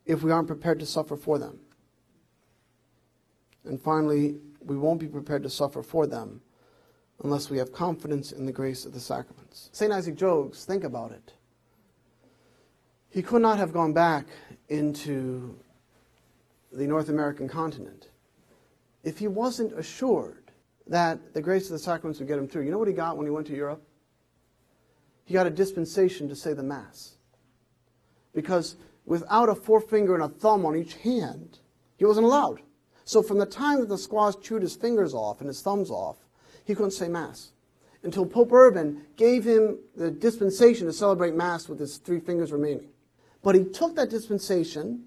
[0.06, 1.60] if we aren't prepared to suffer for them.
[3.68, 6.42] And finally, we won't be prepared to suffer for them
[7.24, 9.70] unless we have confidence in the grace of the sacraments.
[9.72, 9.92] St.
[9.92, 11.34] Isaac Jogues, think about it.
[13.10, 14.28] he could not have gone back
[14.70, 15.58] into
[16.72, 18.10] the North American continent
[19.04, 20.52] if he wasn't assured
[20.86, 22.64] that the grace of the sacraments would get him through.
[22.64, 23.82] You know what he got when he went to Europe?
[25.26, 27.16] He got a dispensation to say the Mass.
[28.34, 31.60] Because without a forefinger and a thumb on each hand,
[31.98, 32.62] he wasn't allowed.
[33.08, 36.18] So from the time that the squaws chewed his fingers off and his thumbs off,
[36.66, 37.54] he couldn't say Mass.
[38.04, 42.90] Until Pope Urban gave him the dispensation to celebrate Mass with his three fingers remaining.
[43.44, 45.06] But he took that dispensation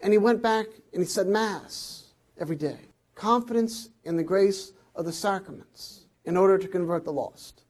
[0.00, 2.78] and he went back and he said Mass every day.
[3.14, 7.64] Confidence in the grace of the sacraments in order to convert the lost.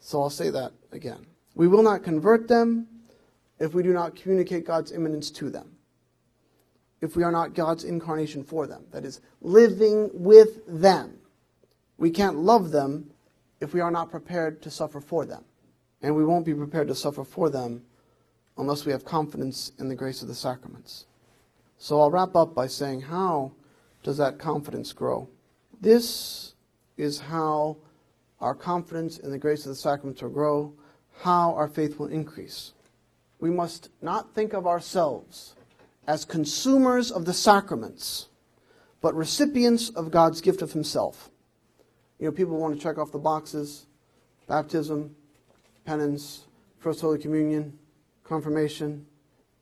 [0.00, 1.26] So I'll say that again.
[1.54, 2.86] We will not convert them
[3.58, 5.75] if we do not communicate God's immanence to them.
[7.00, 11.18] If we are not God's incarnation for them, that is, living with them.
[11.98, 13.10] We can't love them
[13.60, 15.44] if we are not prepared to suffer for them.
[16.02, 17.82] And we won't be prepared to suffer for them
[18.58, 21.06] unless we have confidence in the grace of the sacraments.
[21.78, 23.52] So I'll wrap up by saying, how
[24.02, 25.28] does that confidence grow?
[25.80, 26.54] This
[26.96, 27.76] is how
[28.40, 30.72] our confidence in the grace of the sacraments will grow,
[31.20, 32.72] how our faith will increase.
[33.40, 35.55] We must not think of ourselves
[36.06, 38.28] as consumers of the sacraments,
[39.00, 41.30] but recipients of God's gift of Himself.
[42.18, 43.86] You know, people want to check off the boxes
[44.46, 45.14] baptism,
[45.84, 46.44] penance,
[46.78, 47.76] First Holy Communion,
[48.22, 49.04] confirmation.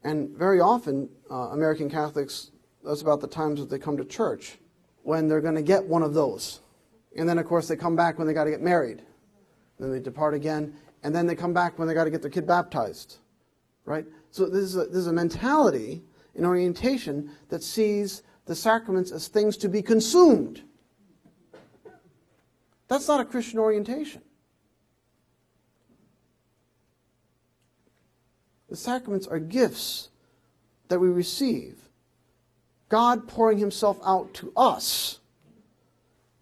[0.03, 2.51] And very often, uh, American Catholics,
[2.85, 4.59] that's about the times that they come to church,
[5.03, 6.61] when they're going to get one of those.
[7.17, 9.03] And then, of course, they come back when they got to get married.
[9.79, 10.75] Then they depart again.
[11.03, 13.19] And then they come back when they got to get their kid baptized.
[13.87, 14.05] Right?
[14.31, 16.03] So this is, a, this is a mentality,
[16.37, 20.63] an orientation that sees the sacraments as things to be consumed.
[22.89, 24.23] That's not a Christian orientation.
[28.69, 30.11] The sacraments are gifts
[30.89, 31.77] that we receive.
[32.89, 35.21] God pouring himself out to us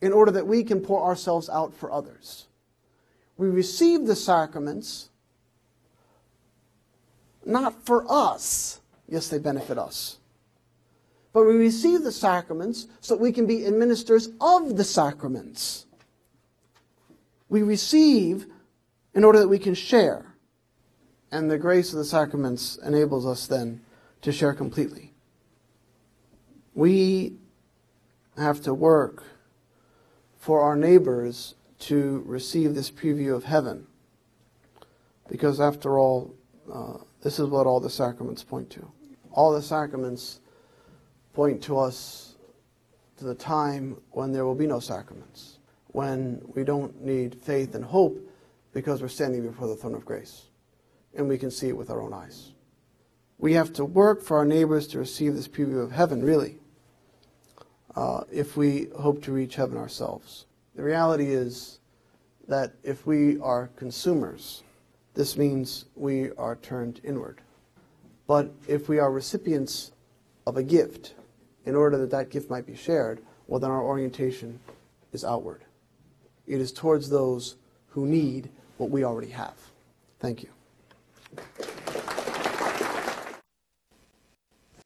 [0.01, 2.47] in order that we can pour ourselves out for others.
[3.37, 5.09] We receive the sacraments
[7.45, 8.82] not for us.
[9.13, 10.17] Yes, they benefit us.
[11.35, 15.85] But we receive the sacraments so that we can be administrators of the sacraments.
[17.51, 18.47] We receive
[19.13, 20.35] in order that we can share.
[21.31, 23.83] And the grace of the sacraments enables us then
[24.23, 25.13] to share completely.
[26.73, 27.35] We
[28.39, 29.25] have to work
[30.39, 33.89] for our neighbors to receive this preview of heaven.
[35.29, 36.35] Because after all,
[36.73, 38.91] uh, this is what all the sacraments point to.
[39.33, 40.41] All the sacraments
[41.33, 42.37] point to us
[43.17, 45.59] to the time when there will be no sacraments,
[45.89, 48.19] when we don't need faith and hope
[48.73, 50.47] because we're standing before the throne of grace
[51.15, 52.53] and we can see it with our own eyes.
[53.39, 56.59] We have to work for our neighbors to receive this preview of heaven, really,
[57.95, 60.47] uh, if we hope to reach heaven ourselves.
[60.75, 61.81] The reality is
[62.49, 64.63] that if we are consumers,
[65.15, 67.41] this means we are turned inward.
[68.27, 69.93] But if we are recipients
[70.47, 71.15] of a gift,
[71.65, 74.61] in order that that gift might be shared, well, then our orientation
[75.13, 75.63] is outward.
[76.47, 77.57] It is towards those
[77.89, 79.55] who need what we already have.
[80.19, 80.49] Thank you.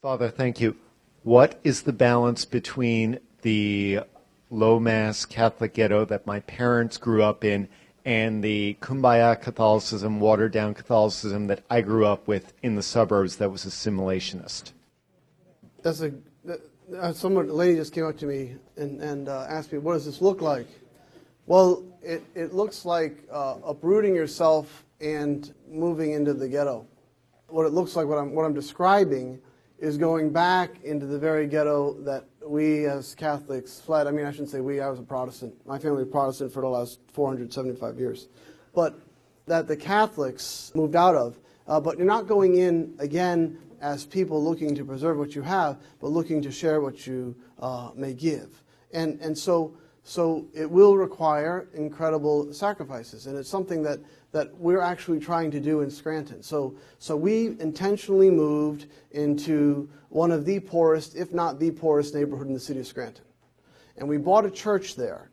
[0.03, 0.77] Father, thank you.
[1.23, 4.01] What is the balance between the
[4.51, 7.69] low mass Catholic ghetto that my parents grew up in
[8.07, 13.37] and the kumbaya Catholicism, watered down Catholicism that I grew up with in the suburbs
[13.37, 14.73] that was assimilationist?
[15.83, 16.13] That's a,
[16.97, 20.07] uh, someone, lady just came up to me and, and uh, asked me, what does
[20.07, 20.69] this look like?
[21.47, 26.87] Well, it, it looks like uh, uprooting yourself and moving into the ghetto.
[27.49, 29.41] What it looks like, what I'm, what I'm describing,
[29.81, 34.07] is going back into the very ghetto that we as Catholics fled.
[34.07, 35.55] I mean, I shouldn't say we, I was a Protestant.
[35.67, 38.29] My family was Protestant for the last 475 years.
[38.75, 38.99] But
[39.47, 41.39] that the Catholics moved out of.
[41.67, 45.79] Uh, but you're not going in again as people looking to preserve what you have,
[46.01, 48.63] but looking to share what you uh, may give.
[48.93, 53.27] And, and so, so it will require incredible sacrifices.
[53.27, 54.01] And it's something that
[54.37, 56.43] that we're actually trying to do in Scranton.
[56.43, 62.47] So, so we intentionally moved into one of the poorest, if not the poorest neighborhood
[62.47, 63.25] in the city of Scranton.
[63.97, 65.31] And we bought a church there.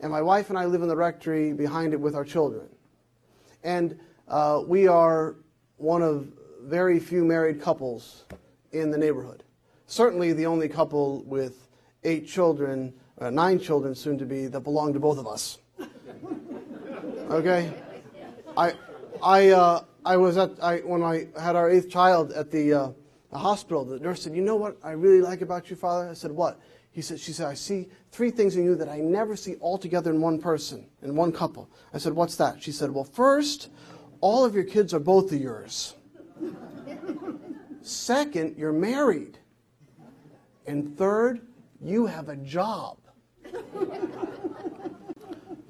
[0.00, 2.66] And my wife and I live in the rectory behind it with our children.
[3.62, 5.36] And uh, we are
[5.76, 6.26] one of
[6.62, 8.24] very few married couples
[8.72, 9.44] in the neighborhood.
[9.86, 11.68] Certainly the only couple with
[12.02, 15.58] eight children, uh, nine children soon to be, that belong to both of us.
[17.30, 17.72] Okay?
[18.56, 18.74] I,
[19.22, 22.88] I, uh, I was at I, when I had our eighth child at the, uh,
[23.30, 23.84] the hospital.
[23.84, 26.60] The nurse said, "You know what I really like about you, Father?" I said, "What?"
[26.90, 29.78] He said, "She said I see three things in you that I never see all
[29.78, 33.70] together in one person, in one couple." I said, "What's that?" She said, "Well, first,
[34.20, 35.94] all of your kids are both of yours.
[37.80, 39.38] Second, you're married,
[40.66, 41.40] and third,
[41.80, 42.98] you have a job."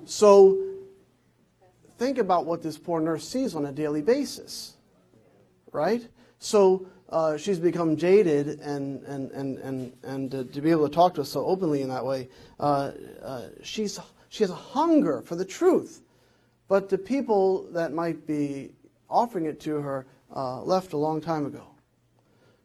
[0.04, 0.71] so
[1.99, 4.74] think about what this poor nurse sees on a daily basis,
[5.72, 6.07] right?
[6.38, 11.14] So uh, she's become jaded, and and and and and to be able to talk
[11.14, 12.28] to us so openly in that way,
[12.59, 16.01] uh, uh she's she has a hunger for the truth,
[16.68, 18.72] but the people that might be
[19.11, 21.66] offering it to her uh, left a long time ago.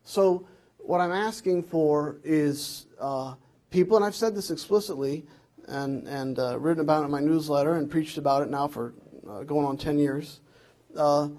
[0.05, 0.47] So
[0.77, 3.35] what I'm asking for is uh,
[3.69, 5.25] people, and I've said this explicitly,
[5.67, 8.93] and and written about it in my newsletter, and preached about it now for
[9.29, 10.39] uh, going on 10 years,
[10.95, 11.29] uh,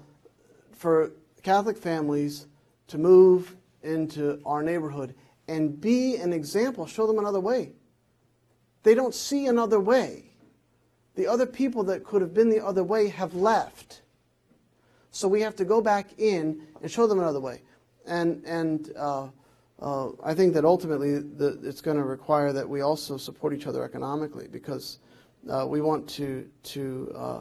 [0.71, 1.11] for
[1.43, 2.47] Catholic families
[2.87, 5.15] to move into our neighborhood
[5.47, 7.71] and be an example, show them another way.
[8.83, 10.25] They don't see another way.
[11.15, 14.01] The other people that could have been the other way have left.
[15.11, 17.61] So we have to go back in and show them another way.
[18.05, 19.27] And, and uh,
[19.81, 23.67] uh, I think that ultimately the, it's going to require that we also support each
[23.67, 24.99] other economically because
[25.49, 27.39] uh, we want to, to uh,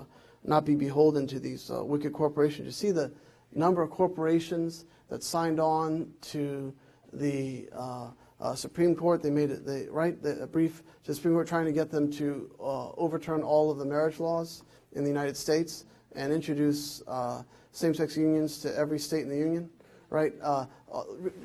[0.49, 2.67] not be beholden to these uh, wicked corporations.
[2.67, 3.13] You see the
[3.53, 6.75] number of corporations that signed on to
[7.13, 9.23] the uh, uh, Supreme Court.
[9.23, 11.91] They made it, they, right, the, a brief to the Supreme Court trying to get
[11.91, 17.03] them to uh, overturn all of the marriage laws in the United States and introduce
[17.07, 17.43] uh,
[17.73, 19.69] same-sex unions to every state in the union,
[20.09, 20.33] right?
[20.43, 20.65] Uh,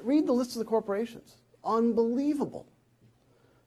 [0.02, 1.38] read the list of the corporations.
[1.66, 2.66] Unbelievable.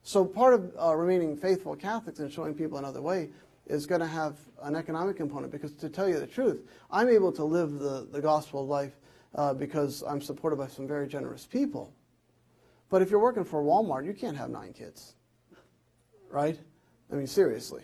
[0.01, 3.29] So part of remaining faithful Catholics and showing people another way
[3.67, 7.31] is going to have an economic component because to tell you the truth, I'm able
[7.33, 8.97] to live the, the gospel of life
[9.35, 11.93] uh, because I'm supported by some very generous people.
[12.89, 15.15] But if you're working for Walmart, you can't have nine kids.
[16.29, 16.57] Right?
[17.11, 17.83] I mean, seriously.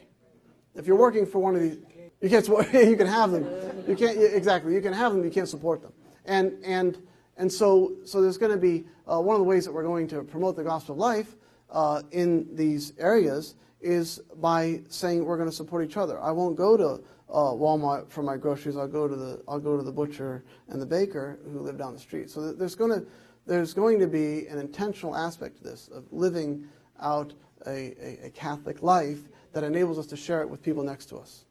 [0.76, 1.78] If you're working for one of these,
[2.22, 3.46] you can't, you can have them.
[3.88, 5.94] You can't, exactly, you can have them, you can't support them.
[6.26, 6.98] And, and,
[7.38, 10.08] and so, so there's going to be uh, one of the ways that we're going
[10.10, 11.36] to promote the gospel of life
[11.70, 16.20] uh, in these areas is by saying we're going to support each other.
[16.22, 18.78] I won't go to uh, Walmart for my groceries.
[18.78, 21.94] I'll go to the I'll go to the butcher and the baker who live down
[21.94, 22.30] the street.
[22.30, 23.06] So there's going to
[23.46, 26.66] there's going to be an intentional aspect to this of living
[27.02, 27.34] out
[27.68, 29.20] a, a, a Catholic life
[29.52, 31.46] that enables us to share it with people next to us.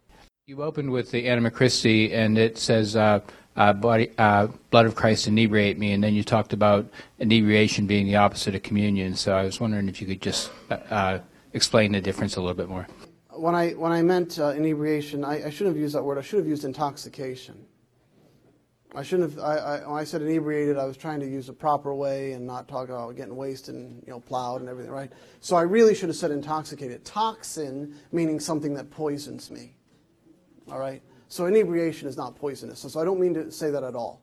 [0.47, 3.21] You opened with the Anima Christi, and it says, uh,
[3.55, 8.07] uh, body, uh, "Blood of Christ inebriate me," and then you talked about inebriation being
[8.07, 9.15] the opposite of communion.
[9.15, 11.19] So I was wondering if you could just uh, uh,
[11.53, 12.87] explain the difference a little bit more.
[13.31, 16.19] When I, when I meant uh, inebriation, I, I shouldn't have used that word.
[16.19, 17.67] I should have used intoxication.
[18.95, 19.43] I shouldn't have.
[19.43, 22.47] I, I, when I said inebriated, I was trying to use a proper way and
[22.47, 25.11] not talk about getting wasted and you know plowed and everything, right?
[25.41, 27.03] So I really should have said intoxicated.
[27.05, 29.77] Toxin meaning something that poisons me.
[30.71, 31.03] All right.
[31.29, 32.81] So inebriation is not poisonous.
[32.81, 34.23] So, so I don't mean to say that at all.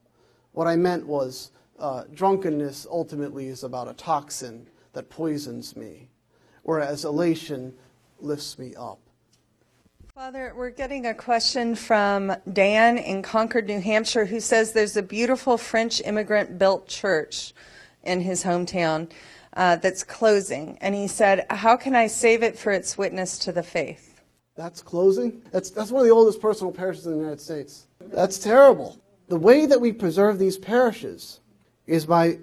[0.52, 1.50] What I meant was
[1.80, 6.10] uh, drunkenness ultimately is about a toxin that poisons me
[6.70, 7.74] whereas elation
[8.20, 9.00] lifts me up.
[10.14, 15.02] Father, we're getting a question from Dan in Concord, New Hampshire, who says there's a
[15.02, 17.54] beautiful French immigrant built church
[18.04, 19.10] in his hometown
[19.58, 20.78] uh, that's closing.
[20.80, 24.22] And he said, How can I save it for its witness to the faith?
[24.56, 25.42] That's closing?
[25.52, 27.88] That's, that's one of the oldest personal parishes in the United States.
[28.00, 29.00] That's terrible.
[29.28, 31.40] The way that we preserve these parishes
[31.88, 32.38] is by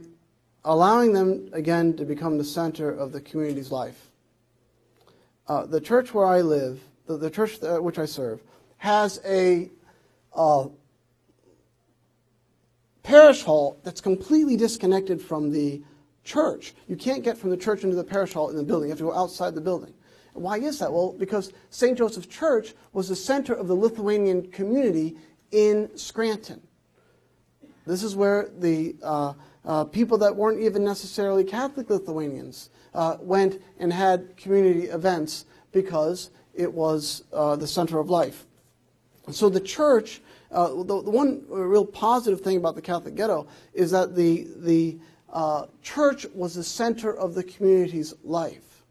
[0.64, 4.06] allowing them, again, to become the center of the community's life
[5.48, 8.42] uh, the church where I live, the, the church that, which I serve,
[8.78, 9.70] has a
[10.34, 10.66] uh,
[13.02, 15.82] parish hall that's completely disconnected from the
[16.24, 16.74] church.
[16.88, 18.88] You can't get from the church into the parish hall in the building.
[18.88, 19.94] You have to go outside the building.
[20.32, 20.92] Why is that?
[20.92, 21.96] Well, because St.
[21.96, 25.16] Joseph's Church was the center of the Lithuanian community
[25.50, 26.60] in Scranton.
[27.86, 29.32] This is where the uh,
[29.64, 36.30] uh, people that weren't even necessarily Catholic Lithuanians uh, went and had community events because
[36.54, 38.46] it was uh, the center of life.
[39.30, 43.90] So the church, uh, the, the, one real positive thing about the Catholic ghetto is
[43.90, 44.98] that the, the
[45.30, 48.84] uh, church was the center of the community's life.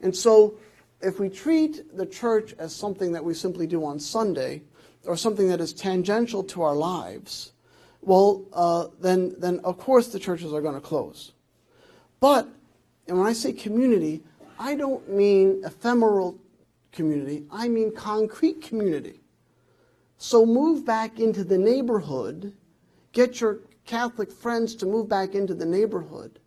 [0.00, 0.54] And so
[1.00, 4.62] if we treat the church as something that we simply do on Sunday,
[5.04, 7.52] or something that is tangential to our lives,
[8.00, 11.32] well, uh, then, then of course the churches are going to close.
[12.20, 12.48] But
[13.08, 14.22] and when I say community,
[14.58, 16.38] I don't mean ephemeral
[16.92, 19.20] community, I mean concrete community.
[20.18, 22.52] So move back into the neighborhood,
[23.12, 26.38] get your Catholic friends to move back into the neighborhood,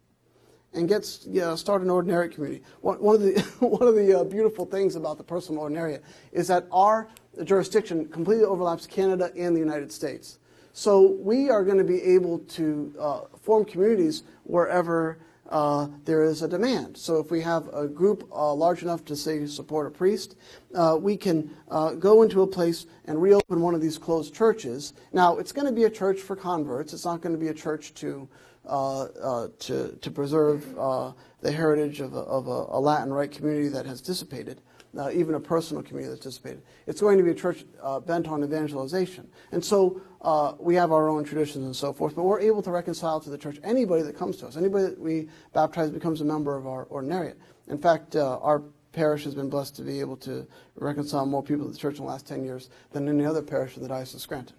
[0.74, 2.64] and get you know, start an ordinary community.
[2.82, 6.02] One, of the one of the uh, beautiful things about the personal ordinariate
[6.32, 7.10] is that our
[7.44, 10.40] jurisdiction completely overlaps Canada and the United States.
[10.74, 15.18] So we are going to be able to uh, form communities wherever
[15.50, 16.98] uh, there is a demand.
[16.98, 20.36] So if we have a group uh, large enough to say support a priest,
[20.74, 24.94] uh, we can uh, go into a place and reopen one of these closed churches.
[25.14, 26.94] Now it's going to be a church for converts.
[26.94, 28.28] It's not going to be a church to
[28.68, 30.74] uh, uh, to, to preserve
[31.42, 34.60] the heritage of, a, of a, a, Latin Rite community that has dissipated.
[35.14, 36.62] Even a personal community that's dissipated.
[36.88, 37.66] It's going to be a church
[38.06, 39.28] bent on evangelization.
[39.52, 42.72] And so uh, we have our own traditions and so forth, but we're able to
[42.72, 44.58] reconcile to the church anybody that comes to us.
[44.58, 47.36] Anybody that we baptize becomes a member of our ordinariate.
[47.68, 51.66] In fact, uh, our parish has been blessed to be able to reconcile more people
[51.66, 54.16] to the church in the last 10 years than any other parish in the Diocese
[54.16, 54.56] of Scranton.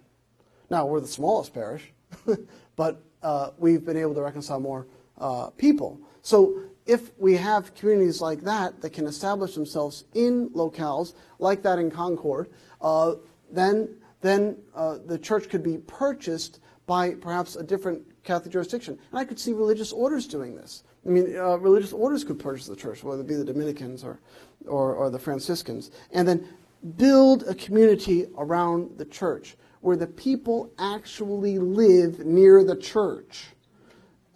[0.69, 1.91] Now, we're the smallest parish,
[2.75, 5.99] but uh, we've been able to reconcile more uh, people.
[6.21, 11.79] So if we have communities like that that can establish themselves in locales like that
[11.79, 12.49] in Concord,
[12.81, 13.15] uh,
[13.51, 13.89] then
[14.21, 18.97] then uh, the church could be purchased by perhaps a different Catholic jurisdiction.
[19.11, 20.83] And I could see religious orders doing this.
[21.05, 24.19] I mean, uh, religious orders could purchase the church, whether it be the Dominicans or,
[24.65, 26.47] or, or the Franciscans, and then
[26.97, 33.45] build a community around the church where the people actually live near the church.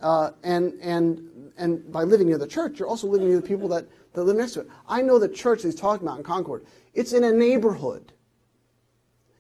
[0.01, 3.67] Uh, and, and, and by living near the church, you're also living near the people
[3.69, 4.67] that, that live next to it.
[4.87, 6.65] I know the church that he's talking about in Concord.
[6.93, 8.11] It's in a neighborhood.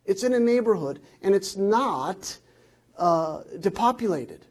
[0.05, 2.37] It's in a neighborhood, and it's not
[2.97, 4.45] uh, depopulated.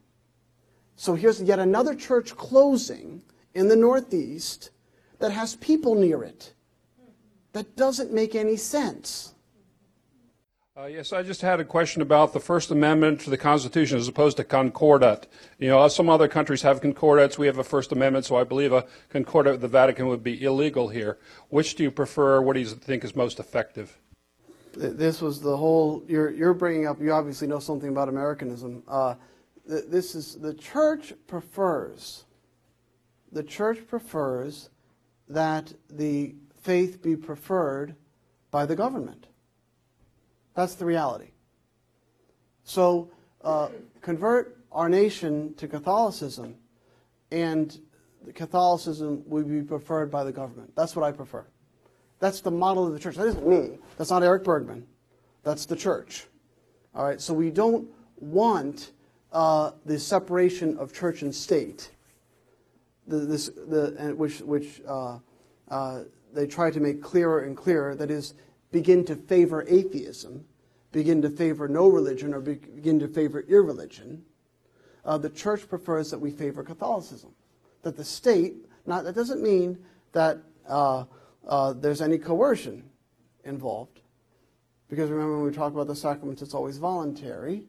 [0.97, 3.23] So here's yet another church closing
[3.55, 4.71] in the Northeast
[5.19, 6.53] that has people near it.
[7.53, 9.35] That doesn't make any sense.
[10.81, 14.09] Uh, yes, I just had a question about the First Amendment to the Constitution as
[14.09, 15.27] opposed to concordat.
[15.59, 17.37] You know, some other countries have concordats.
[17.37, 20.43] We have a First Amendment, so I believe a concordat with the Vatican would be
[20.43, 21.19] illegal here.
[21.51, 22.41] Which do you prefer?
[22.41, 23.99] What do you think is most effective?
[24.73, 26.99] this was the whole you're you're bringing up.
[26.99, 28.83] You obviously know something about Americanism.
[28.89, 29.17] Uh,
[29.67, 32.25] this is the church prefers.
[33.33, 34.71] The church prefers
[35.29, 37.97] that the faith be preferred
[38.51, 39.27] by the government.
[40.61, 41.31] That's the reality.
[42.65, 43.11] So
[43.43, 43.69] uh,
[44.03, 46.55] convert our nation to Catholicism,
[47.33, 47.81] and
[48.35, 50.77] Catholicism would be preferred by the government.
[50.77, 51.47] That's what I prefer.
[52.19, 53.17] That's the model of the church.
[53.17, 53.79] That isn't me.
[53.97, 54.87] That's not Eric Bergman.
[55.45, 56.27] That's the church.
[56.95, 57.89] All right, so we don't
[58.19, 58.93] want
[59.33, 61.91] uh, the separation of church and state,
[63.07, 65.21] the, this, the, which, which uh,
[65.71, 66.01] uh,
[66.35, 67.95] they try to make clearer and clearer.
[67.95, 68.35] That is,
[68.73, 70.45] begin to favor atheism,
[70.93, 74.25] begin to favor no religion, or begin to favor irreligion.
[75.05, 77.31] Uh, the church prefers that we favor Catholicism.
[77.83, 79.79] That the state, not, that doesn't mean
[80.13, 80.39] that
[80.69, 81.05] uh,
[81.47, 82.85] uh, there's any coercion
[83.45, 84.01] involved.
[84.89, 87.65] Because remember, when we talk about the sacraments, it's always voluntary.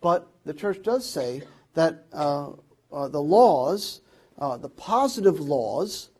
[0.00, 1.42] But the church does say
[1.74, 2.50] that uh,
[2.92, 4.00] uh, the laws,
[4.38, 6.10] uh, the positive laws,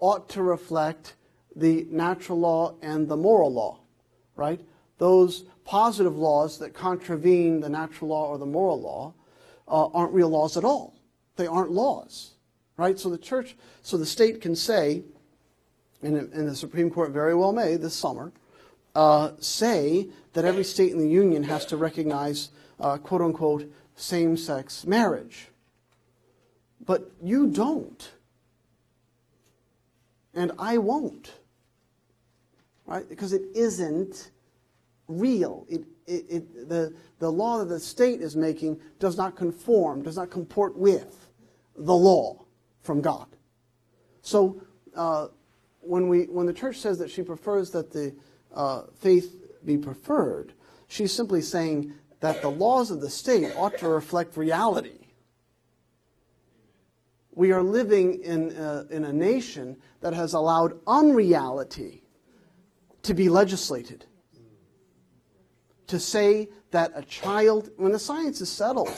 [0.00, 1.14] ought to reflect
[1.54, 3.78] the natural law and the moral law,
[4.36, 4.60] right?
[4.98, 9.14] Those positive laws that contravene the natural law or the moral law
[9.68, 10.94] uh, aren't real laws at all.
[11.36, 12.32] They aren't laws,
[12.76, 12.98] right?
[12.98, 15.02] So the church, so the state can say,
[16.02, 18.32] and, and the Supreme Court very well may this summer,
[18.94, 24.36] uh, say that every state in the Union has to recognize uh, quote unquote same
[24.36, 25.48] sex marriage.
[26.84, 28.10] But you don't.
[30.34, 31.32] And I won't.
[32.86, 33.08] Right?
[33.08, 34.31] Because it isn't
[35.08, 35.66] real.
[35.68, 40.16] It, it, it, the, the law that the state is making does not conform, does
[40.16, 41.28] not comport with
[41.76, 42.44] the law
[42.82, 43.26] from God.
[44.22, 44.62] So,
[44.94, 45.28] uh,
[45.80, 48.14] when, we, when the church says that she prefers that the
[48.54, 49.34] uh, faith
[49.64, 50.52] be preferred,
[50.88, 54.98] she's simply saying that the laws of the state ought to reflect reality.
[57.34, 62.04] We are living in a, in a nation that has allowed unreality
[63.02, 64.04] to be legislated.
[65.92, 68.88] To say that a child, when the science is settled,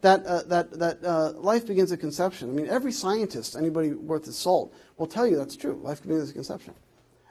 [0.00, 2.48] that, uh, that, that uh, life begins at conception.
[2.48, 5.78] I mean, every scientist, anybody worth his salt, will tell you that's true.
[5.82, 6.72] Life begins at conception.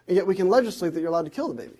[0.07, 1.79] And yet we can legislate that you're allowed to kill the baby.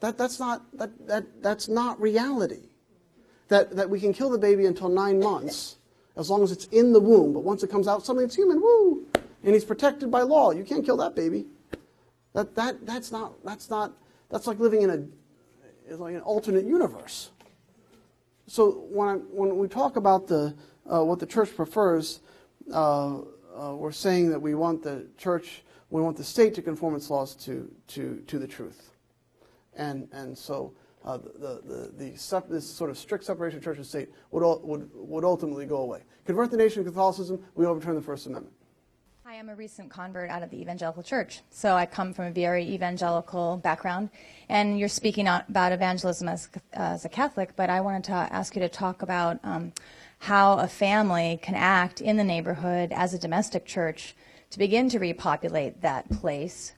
[0.00, 2.70] That, that's, not, that, that, that's not reality.
[3.48, 5.76] That, that we can kill the baby until nine months,
[6.16, 7.34] as long as it's in the womb.
[7.34, 9.04] But once it comes out, suddenly it's human, woo!
[9.44, 10.52] And he's protected by law.
[10.52, 11.44] You can't kill that baby.
[12.32, 13.92] That, that, that's, not, that's, not,
[14.30, 15.04] that's like living in a,
[15.88, 17.30] is like an alternate universe.
[18.46, 20.54] So when, I, when we talk about the,
[20.90, 22.20] uh, what the church prefers,
[22.72, 26.94] uh, uh, we're saying that we want the church, we want the state to conform
[26.94, 28.92] its laws to, to, to the truth.
[29.76, 30.72] And, and so
[31.04, 34.42] uh, the, the, the, the this sort of strict separation of church and state would,
[34.62, 36.02] would, would ultimately go away.
[36.24, 38.54] Convert the nation to Catholicism, we overturn the First Amendment.
[39.30, 41.42] I am a recent convert out of the evangelical church.
[41.50, 44.08] So I come from a very evangelical background.
[44.48, 48.62] And you're speaking about evangelism as, as a Catholic, but I wanted to ask you
[48.62, 49.74] to talk about um,
[50.18, 54.16] how a family can act in the neighborhood as a domestic church
[54.48, 56.72] to begin to repopulate that place,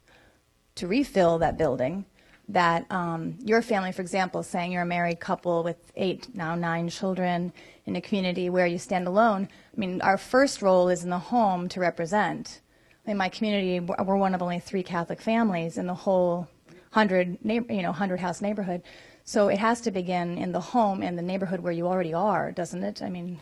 [0.75, 2.05] to refill that building.
[2.49, 6.89] That um, your family, for example, saying you're a married couple with eight, now nine
[6.89, 7.53] children
[7.87, 11.19] in a community where you stand alone, I mean, our first role is in the
[11.19, 12.61] home to represent.
[13.07, 16.49] In my community, we're one of only three Catholic families in the whole
[16.93, 18.83] hundred, you know, hundred house neighborhood.
[19.25, 22.51] So it has to begin in the home and the neighborhood where you already are,
[22.51, 23.01] doesn't it?
[23.01, 23.39] I mean,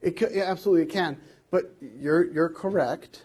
[0.00, 1.18] it, it, absolutely it can.
[1.50, 3.24] But you're you're correct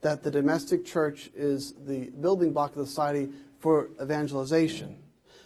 [0.00, 3.30] that the domestic church is the building block of the society
[3.60, 4.98] for evangelization.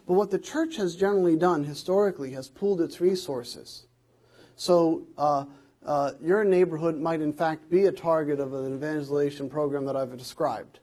[0.06, 3.86] But what the church has generally done historically has pooled its resources.
[4.56, 5.02] So.
[5.18, 5.44] Uh,
[5.84, 10.16] uh, your neighborhood might in fact be a target of an evangelization program that I've
[10.16, 10.78] described.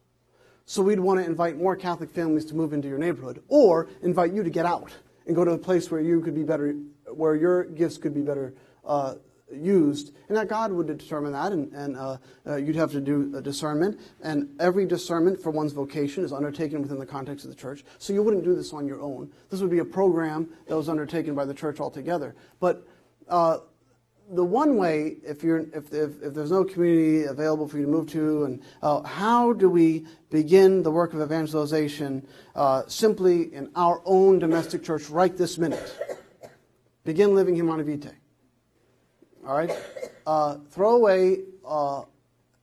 [0.66, 4.34] So we'd want to invite more Catholic families to move into your neighborhood, or invite
[4.34, 4.92] you to get out
[5.26, 6.76] and go to a place where you could be better,
[7.12, 8.54] where your gifts could be better
[8.86, 9.16] uh,
[9.52, 13.36] used, and that God would determine that, and, and uh, uh, you'd have to do
[13.36, 14.00] a discernment.
[14.22, 17.84] And every discernment for one's vocation is undertaken within the context of the church.
[17.98, 19.32] So you wouldn't do this on your own.
[19.50, 22.36] This would be a program that was undertaken by the church altogether.
[22.60, 22.86] But
[23.28, 23.60] uh,
[24.32, 27.92] the one way, if, you're, if, if, if, there's no community available for you to
[27.92, 32.26] move to, and uh, how do we begin the work of evangelization
[32.56, 35.96] uh, simply in our own domestic church right this minute?
[37.04, 38.16] Begin living Humanae Vitae.
[39.48, 39.72] All right?
[40.28, 42.04] Uh, throw away uh,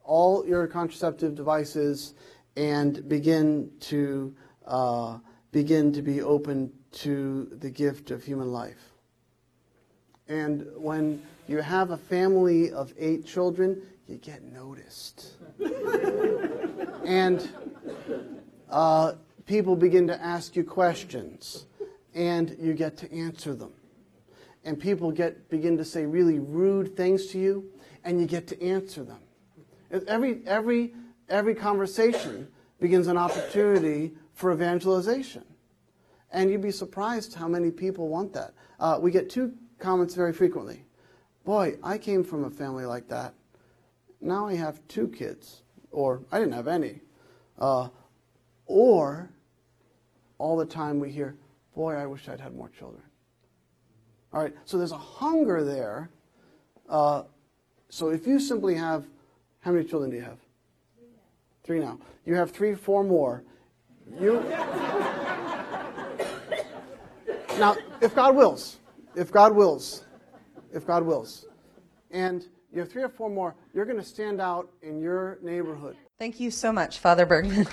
[0.05, 2.15] all your contraceptive devices
[2.57, 4.35] and begin to,
[4.67, 5.19] uh,
[5.51, 8.96] begin to be open to the gift of human life.
[10.29, 15.33] And when you have a family of eight children, you get noticed.
[17.05, 17.49] and
[18.71, 19.13] uh,
[19.47, 21.67] people begin to ask you questions,
[22.15, 23.73] and you get to answer them.
[24.65, 27.71] And people get, begin to say really rude things to you,
[28.05, 29.21] and you get to answer them.
[30.09, 30.95] Every, every,
[31.29, 32.49] every conversation
[32.81, 35.45] begins an opportunity for evangelization.
[36.33, 38.55] And you'd be surprised how many people want that.
[38.81, 40.85] Uh, we get two comments very frequently.
[41.45, 43.35] Boy, I came from a family like that.
[44.21, 47.01] Now I have two kids, or I didn't have any.
[47.59, 47.89] Uh,
[48.67, 49.31] or
[50.39, 51.37] all the time we hear,
[51.77, 53.03] Boy, I wish I'd had more children.
[54.33, 56.09] All right, so there's a hunger there.
[56.89, 57.25] Uh,
[57.91, 59.05] so if you simply have,
[59.61, 60.39] how many children do you have?
[61.65, 61.99] Three now.
[62.25, 63.45] You have three, four more.
[64.19, 64.41] You.
[67.59, 68.79] now, if God wills,
[69.17, 70.05] if God wills,
[70.73, 71.47] if God wills.
[72.11, 75.97] And you have three or four more, you're going to stand out in your neighborhood.
[76.19, 77.67] Thank you so much, Father Bergman.